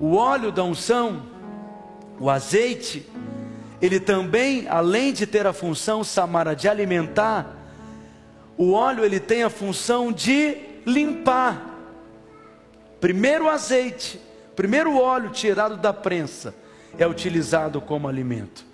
[0.01, 1.23] o óleo da unção,
[2.19, 3.09] o azeite,
[3.81, 7.57] ele também, além de ter a função, Samara, de alimentar,
[8.59, 11.71] o óleo ele tem a função de limpar.
[13.01, 14.21] Primeiro o azeite,
[14.57, 16.53] primeiro o óleo tirado da prensa
[16.99, 18.72] é utilizado como alimento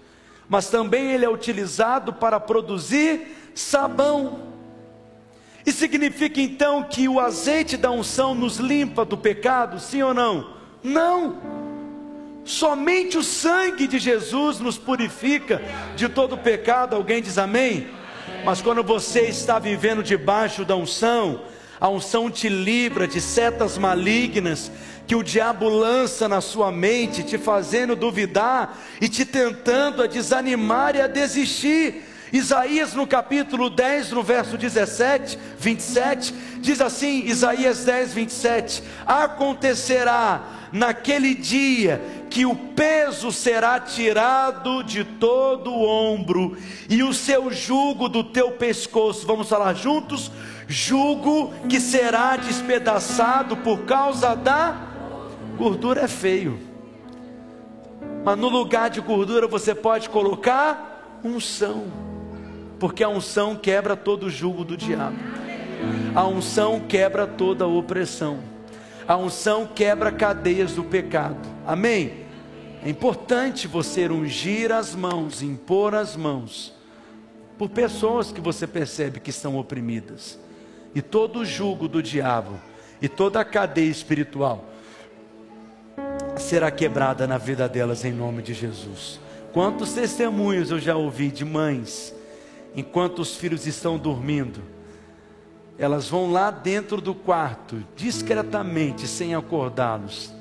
[0.49, 4.49] mas também ele é utilizado para produzir sabão.
[5.66, 10.55] E significa então que o azeite da unção nos limpa do pecado, sim ou não?
[10.82, 11.36] Não.
[12.44, 15.61] Somente o sangue de Jesus nos purifica
[15.94, 16.96] de todo pecado.
[16.96, 17.88] Alguém diz amém?
[18.44, 21.42] Mas quando você está vivendo debaixo da unção,
[21.80, 24.70] A unção te livra de setas malignas
[25.09, 30.94] que o diabo lança na sua mente, te fazendo duvidar e te tentando a desanimar
[30.94, 32.04] e a desistir.
[32.30, 41.34] Isaías no capítulo 10, no verso 17, 27, diz assim: Isaías 10, 27: Acontecerá naquele
[41.34, 46.54] dia que o peso será tirado de todo o ombro
[46.86, 49.26] e o seu jugo do teu pescoço.
[49.26, 50.30] Vamos falar juntos?
[50.68, 54.88] Jugo que será despedaçado por causa da
[55.59, 56.59] gordura é feio.
[58.24, 61.86] Mas no lugar de gordura você pode colocar unção.
[62.78, 65.16] Porque a unção quebra todo o jugo do diabo.
[66.14, 68.38] A unção quebra toda a opressão.
[69.06, 71.48] A unção quebra cadeias do pecado.
[71.66, 72.26] Amém?
[72.84, 76.78] É importante você ungir as mãos, impor as mãos
[77.59, 80.38] por pessoas que você percebe que estão oprimidas.
[80.94, 82.61] E todo o jugo do diabo
[83.02, 84.64] e toda a cadeia espiritual
[86.39, 89.20] será quebrada na vida delas em nome de Jesus.
[89.53, 92.14] Quantos testemunhos eu já ouvi de mães,
[92.74, 94.61] enquanto os filhos estão dormindo,
[95.78, 100.32] elas vão lá dentro do quarto, discretamente, sem acordá-los,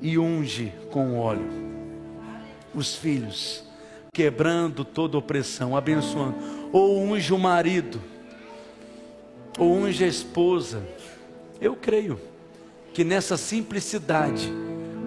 [0.00, 1.68] e unge com óleo
[2.74, 3.64] os filhos,
[4.12, 6.36] quebrando toda opressão, abençoando.
[6.72, 8.00] Ou unge o marido,
[9.58, 10.82] ou unge a esposa.
[11.60, 12.20] Eu creio
[12.92, 14.52] que nessa simplicidade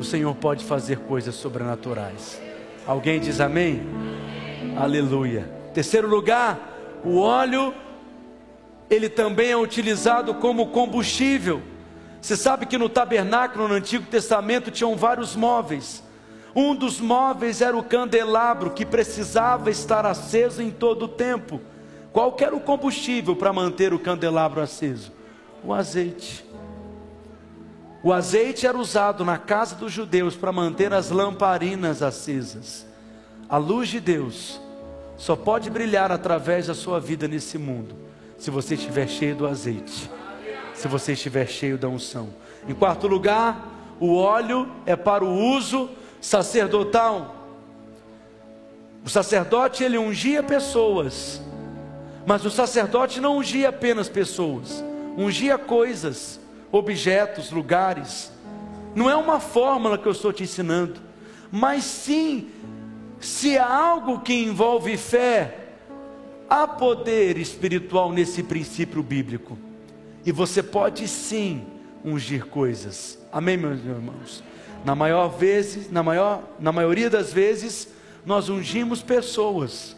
[0.01, 2.41] o Senhor pode fazer coisas sobrenaturais.
[2.87, 3.83] Alguém diz amém?
[4.75, 5.47] Aleluia.
[5.75, 7.71] Terceiro lugar, o óleo
[8.89, 11.61] ele também é utilizado como combustível.
[12.19, 16.03] Você sabe que no tabernáculo no Antigo Testamento tinham vários móveis.
[16.55, 21.61] Um dos móveis era o candelabro que precisava estar aceso em todo o tempo.
[22.11, 25.11] Qual era o combustível para manter o candelabro aceso?
[25.63, 26.43] O azeite.
[28.03, 32.85] O azeite era usado na casa dos judeus para manter as lamparinas acesas.
[33.47, 34.59] A luz de Deus
[35.17, 37.95] só pode brilhar através da sua vida nesse mundo
[38.41, 40.09] se você estiver cheio do azeite,
[40.73, 42.29] se você estiver cheio da unção.
[42.67, 43.67] Em quarto lugar,
[43.99, 45.87] o óleo é para o uso
[46.19, 47.35] sacerdotal.
[49.05, 51.39] O sacerdote ele ungia pessoas,
[52.25, 54.83] mas o sacerdote não ungia apenas pessoas,
[55.15, 56.39] ungia coisas,
[56.71, 58.31] objetos, lugares.
[58.95, 60.99] Não é uma fórmula que eu estou te ensinando,
[61.51, 62.49] mas sim,
[63.19, 65.61] se há algo que envolve fé,
[66.51, 69.57] Há poder espiritual nesse princípio bíblico.
[70.25, 71.65] E você pode sim
[72.03, 73.17] ungir coisas.
[73.31, 74.43] Amém, meus irmãos?
[74.83, 77.87] Na maior vezes, na maior, na maioria das vezes,
[78.25, 79.95] nós ungimos pessoas.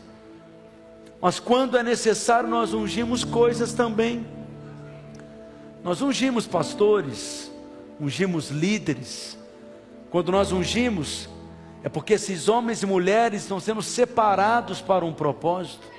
[1.20, 4.24] Mas quando é necessário, nós ungimos coisas também.
[5.84, 7.52] Nós ungimos pastores,
[8.00, 9.38] ungimos líderes.
[10.10, 11.30] Quando nós ungimos,
[11.84, 15.94] é porque esses homens e mulheres estão sendo separados para um propósito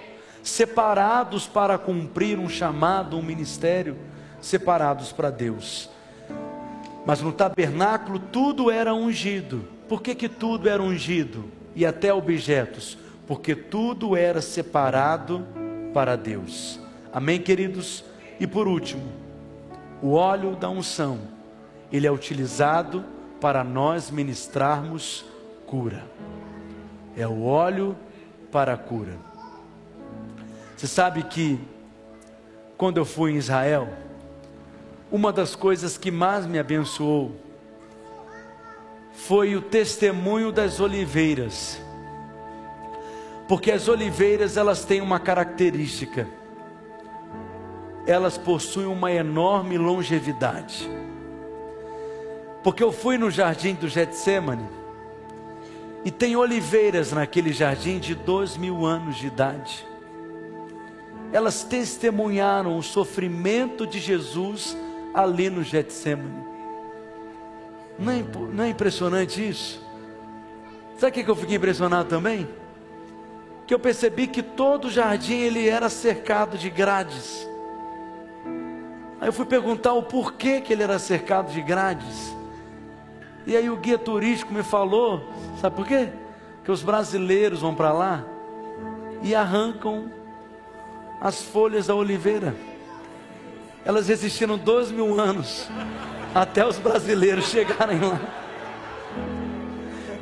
[0.44, 3.96] separados para cumprir um chamado, um ministério,
[4.42, 5.88] separados para Deus.
[7.06, 9.66] Mas no tabernáculo tudo era ungido.
[9.88, 11.46] Por que, que tudo era ungido?
[11.74, 12.98] E até objetos?
[13.26, 15.46] Porque tudo era separado
[15.94, 16.78] para Deus.
[17.10, 18.04] Amém, queridos?
[18.38, 19.02] E por último,
[20.04, 21.18] o óleo da unção,
[21.90, 23.02] ele é utilizado
[23.40, 25.24] para nós ministrarmos
[25.66, 26.04] cura.
[27.16, 27.96] É o óleo
[28.52, 29.16] para a cura.
[30.76, 31.58] Você sabe que
[32.76, 33.88] quando eu fui em Israel,
[35.10, 37.34] uma das coisas que mais me abençoou
[39.10, 41.80] foi o testemunho das oliveiras.
[43.48, 46.28] Porque as oliveiras, elas têm uma característica.
[48.06, 50.88] Elas possuem uma enorme longevidade.
[52.62, 54.68] Porque eu fui no jardim do Getsemane
[56.04, 59.86] e tem oliveiras naquele jardim de dois mil anos de idade
[61.34, 64.76] elas testemunharam o sofrimento de Jesus
[65.12, 66.44] ali no Getsemane.
[67.98, 69.84] Não é, não é impressionante isso?
[70.96, 72.48] Sabe o que eu fiquei impressionado também?
[73.66, 77.48] Que eu percebi que todo o jardim ele era cercado de grades.
[79.24, 82.36] Aí eu fui perguntar o porquê que ele era cercado de grades.
[83.46, 86.10] E aí o guia turístico me falou, sabe por quê?
[86.62, 88.22] Que os brasileiros vão para lá
[89.22, 90.12] e arrancam
[91.22, 92.54] as folhas da oliveira.
[93.82, 95.70] Elas existiram dois mil anos
[96.34, 98.20] até os brasileiros chegarem lá.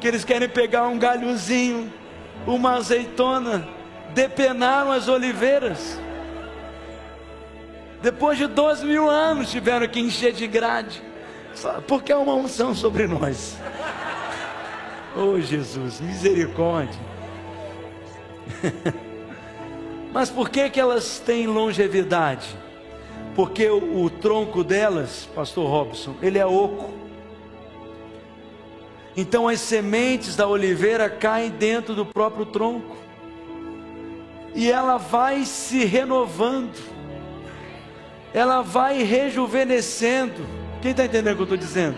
[0.01, 1.93] Que eles querem pegar um galhozinho,
[2.47, 3.69] uma azeitona,
[4.15, 5.99] depenaram as oliveiras.
[8.03, 11.01] Depois de dois mil anos tiveram que encher de grade,
[11.87, 13.57] porque é uma unção sobre nós.
[15.17, 17.01] Oh Jesus, misericórdia.
[20.13, 22.57] Mas por que, que elas têm longevidade?
[23.35, 26.93] Porque o, o tronco delas, Pastor Robson, ele é oco.
[29.17, 32.97] Então as sementes da oliveira caem dentro do próprio tronco.
[34.55, 36.92] E ela vai se renovando.
[38.35, 40.47] Ela vai rejuvenescendo.
[40.81, 41.97] Quem está entendendo o que eu estou dizendo?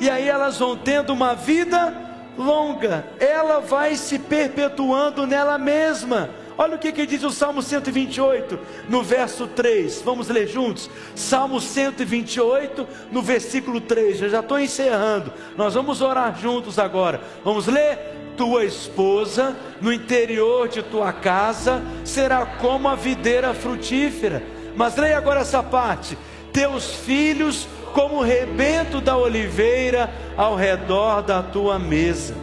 [0.00, 1.94] E aí elas vão tendo uma vida
[2.36, 3.06] longa.
[3.18, 8.58] Ela vai se perpetuando nela mesma Olha o que, que diz o Salmo 128,
[8.88, 10.02] no verso 3.
[10.02, 10.90] Vamos ler juntos?
[11.14, 14.22] Salmo 128, no versículo 3.
[14.22, 15.32] Eu já estou encerrando.
[15.56, 17.20] Nós vamos orar juntos agora.
[17.44, 18.20] Vamos ler?
[18.36, 24.42] Tua esposa no interior de tua casa será como a videira frutífera.
[24.76, 26.16] Mas leia agora essa parte:
[26.52, 32.34] teus filhos como o rebento da oliveira ao redor da tua mesa.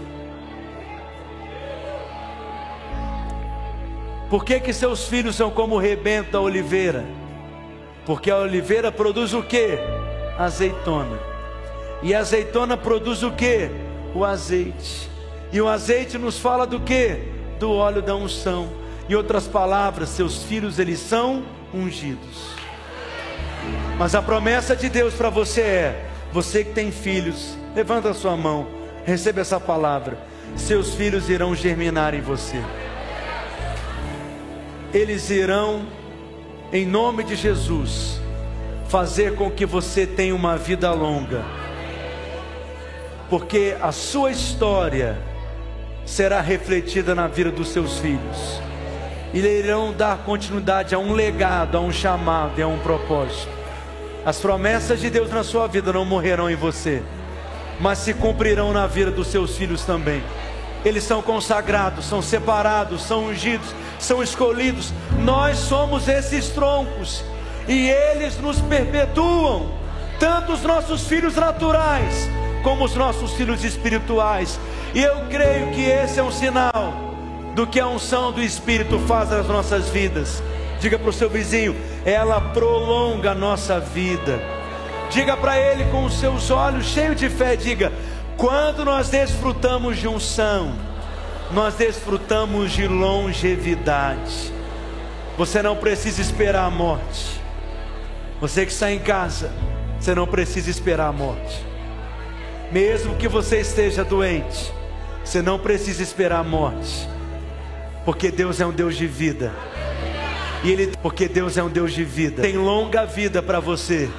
[4.30, 7.04] Por que, que seus filhos são como o rebento da oliveira?
[8.06, 9.80] Porque a oliveira produz o que?
[10.38, 11.18] Azeitona.
[12.04, 13.70] E a azeitona produz o que?
[14.14, 15.10] O azeite.
[15.52, 17.20] E o azeite nos fala do que?
[17.60, 18.70] Do óleo da unção.
[19.10, 21.44] Em outras palavras, seus filhos eles são
[21.74, 22.56] ungidos.
[23.98, 28.36] Mas a promessa de Deus para você é: você que tem filhos, levanta a sua
[28.36, 28.68] mão,
[29.06, 30.18] receba essa palavra.
[30.56, 32.62] Seus filhos irão germinar em você
[34.94, 35.86] eles irão,
[36.74, 38.20] em nome de Jesus,
[38.88, 41.44] fazer com que você tenha uma vida longa,
[43.30, 45.18] porque a sua história
[46.06, 48.62] será refletida na vida dos seus filhos,
[49.34, 53.50] e irão dar continuidade a um legado, a um chamado e a um propósito.
[54.26, 57.02] As promessas de Deus na sua vida não morrerão em você,
[57.80, 60.24] mas se cumprirão na vida dos seus filhos também.
[60.84, 64.94] Eles são consagrados, são separados, são ungidos, são escolhidos.
[65.20, 67.24] Nós somos esses troncos
[67.68, 69.72] e eles nos perpetuam,
[70.20, 72.30] tanto os nossos filhos naturais
[72.64, 74.60] como os nossos filhos espirituais.
[74.94, 77.09] E eu creio que esse é um sinal
[77.60, 80.42] do que a unção do Espírito faz nas nossas vidas.
[80.80, 84.42] Diga para o seu vizinho, ela prolonga a nossa vida.
[85.10, 87.92] Diga para ele com os seus olhos cheios de fé, diga:
[88.38, 90.74] quando nós desfrutamos de unção,
[91.52, 94.54] nós desfrutamos de longevidade.
[95.38, 97.42] Você não precisa esperar a morte.
[98.40, 99.52] Você que está em casa,
[100.00, 101.66] você não precisa esperar a morte.
[102.72, 104.72] Mesmo que você esteja doente,
[105.26, 107.19] você não precisa esperar a morte.
[108.06, 109.54] Porque Deus é um Deus de vida.
[110.64, 112.42] E ele porque Deus é um Deus de vida.
[112.42, 114.10] Tem longa vida para você.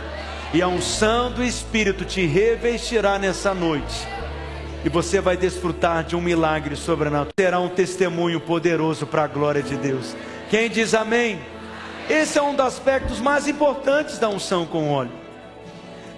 [0.53, 4.09] E a unção do Espírito te revestirá nessa noite
[4.85, 7.33] e você vai desfrutar de um milagre sobrenatural.
[7.35, 10.17] Terá um testemunho poderoso para a glória de Deus.
[10.49, 11.39] Quem diz amém?
[12.09, 15.13] Esse é um dos aspectos mais importantes da unção com óleo.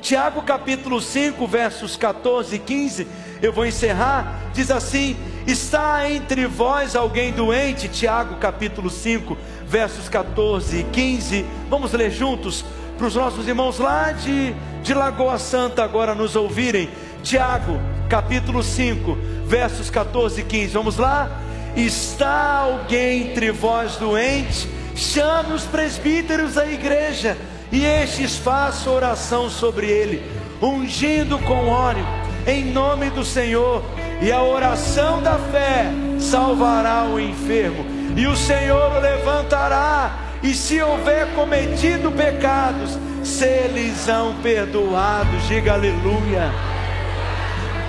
[0.01, 3.07] Tiago capítulo 5, versos 14 e 15,
[3.41, 5.17] eu vou encerrar, diz assim:
[5.47, 7.89] Está entre vós alguém doente?
[7.89, 9.37] Tiago capítulo 5,
[9.67, 11.45] versos 14 e 15.
[11.69, 12.65] Vamos ler juntos
[12.97, 16.89] para os nossos irmãos lá de, de Lagoa Santa agora nos ouvirem.
[17.23, 20.73] Tiago capítulo 5, versos 14 e 15.
[20.75, 21.41] Vamos lá?
[21.75, 24.69] Está alguém entre vós doente?
[24.95, 27.37] Chame os presbíteros da igreja
[27.73, 30.23] e estes façam oração sobre ele,
[30.61, 32.07] ungindo com óleo,
[32.47, 33.83] em nome do Senhor,
[34.21, 35.87] e a oração da fé
[36.19, 37.85] salvará o enfermo,
[38.17, 45.75] e o Senhor o levantará, e se houver cometido pecados, se lhes são perdoados, diga
[45.75, 46.51] aleluia.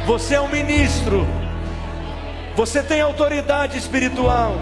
[0.06, 1.26] Você é um ministro.
[2.56, 4.56] Você tem autoridade espiritual.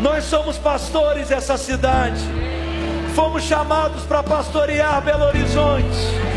[0.00, 2.20] Nós somos pastores dessa cidade.
[3.14, 6.35] Fomos chamados para pastorear Belo Horizonte.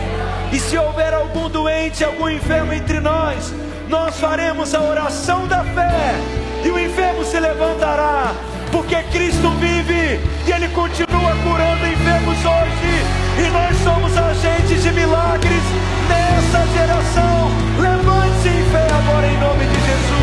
[0.51, 3.53] E se houver algum doente, algum enfermo entre nós,
[3.87, 6.15] nós faremos a oração da fé.
[6.63, 8.33] E o enfermo se levantará.
[8.71, 13.19] Porque Cristo vive e Ele continua curando enfermos hoje.
[13.37, 15.63] E nós somos agentes de milagres
[16.07, 17.49] nessa geração.
[17.79, 20.19] Levante-se em fé agora em nome de Jesus.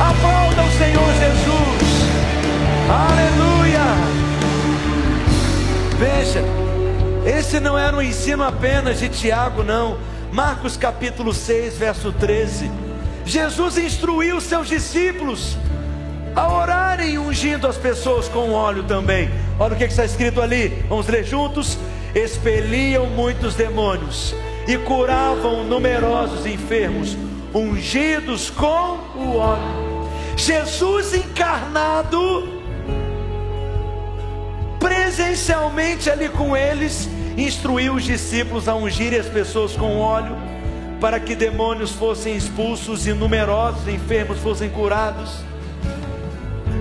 [0.00, 1.82] Aplauda o Senhor Jesus.
[2.88, 3.52] Aleluia.
[5.98, 6.61] Veja,
[7.24, 9.98] esse não era um ensino apenas de Tiago, não.
[10.32, 12.70] Marcos capítulo 6, verso 13.
[13.24, 15.56] Jesus instruiu seus discípulos
[16.34, 19.30] a orarem ungindo as pessoas com óleo também.
[19.58, 21.78] Olha o que está escrito ali, vamos ler juntos:
[22.14, 24.34] expeliam muitos demônios
[24.66, 27.16] e curavam numerosos enfermos,
[27.54, 30.08] ungidos com o óleo.
[30.36, 32.61] Jesus encarnado,
[35.14, 37.06] presencialmente ali com eles,
[37.36, 40.34] instruiu os discípulos a ungirem as pessoas com óleo,
[40.98, 45.44] para que demônios fossem expulsos e numerosos enfermos fossem curados.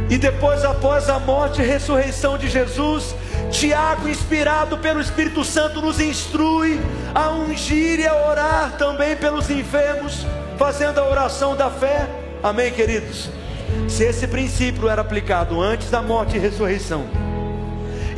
[0.09, 3.13] E depois, após a morte e ressurreição de Jesus,
[3.51, 6.79] Tiago, inspirado pelo Espírito Santo, nos instrui
[7.13, 10.25] a ungir e a orar também pelos enfermos,
[10.57, 12.07] fazendo a oração da fé.
[12.41, 13.29] Amém, queridos?
[13.89, 17.09] Se esse princípio era aplicado antes da morte e ressurreição,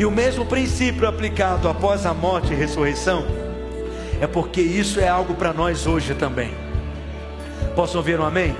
[0.04, 3.26] e o mesmo princípio aplicado após a morte e ressurreição,
[4.20, 6.54] é porque isso é algo para nós hoje também.
[7.74, 8.54] Posso ouvir um amém?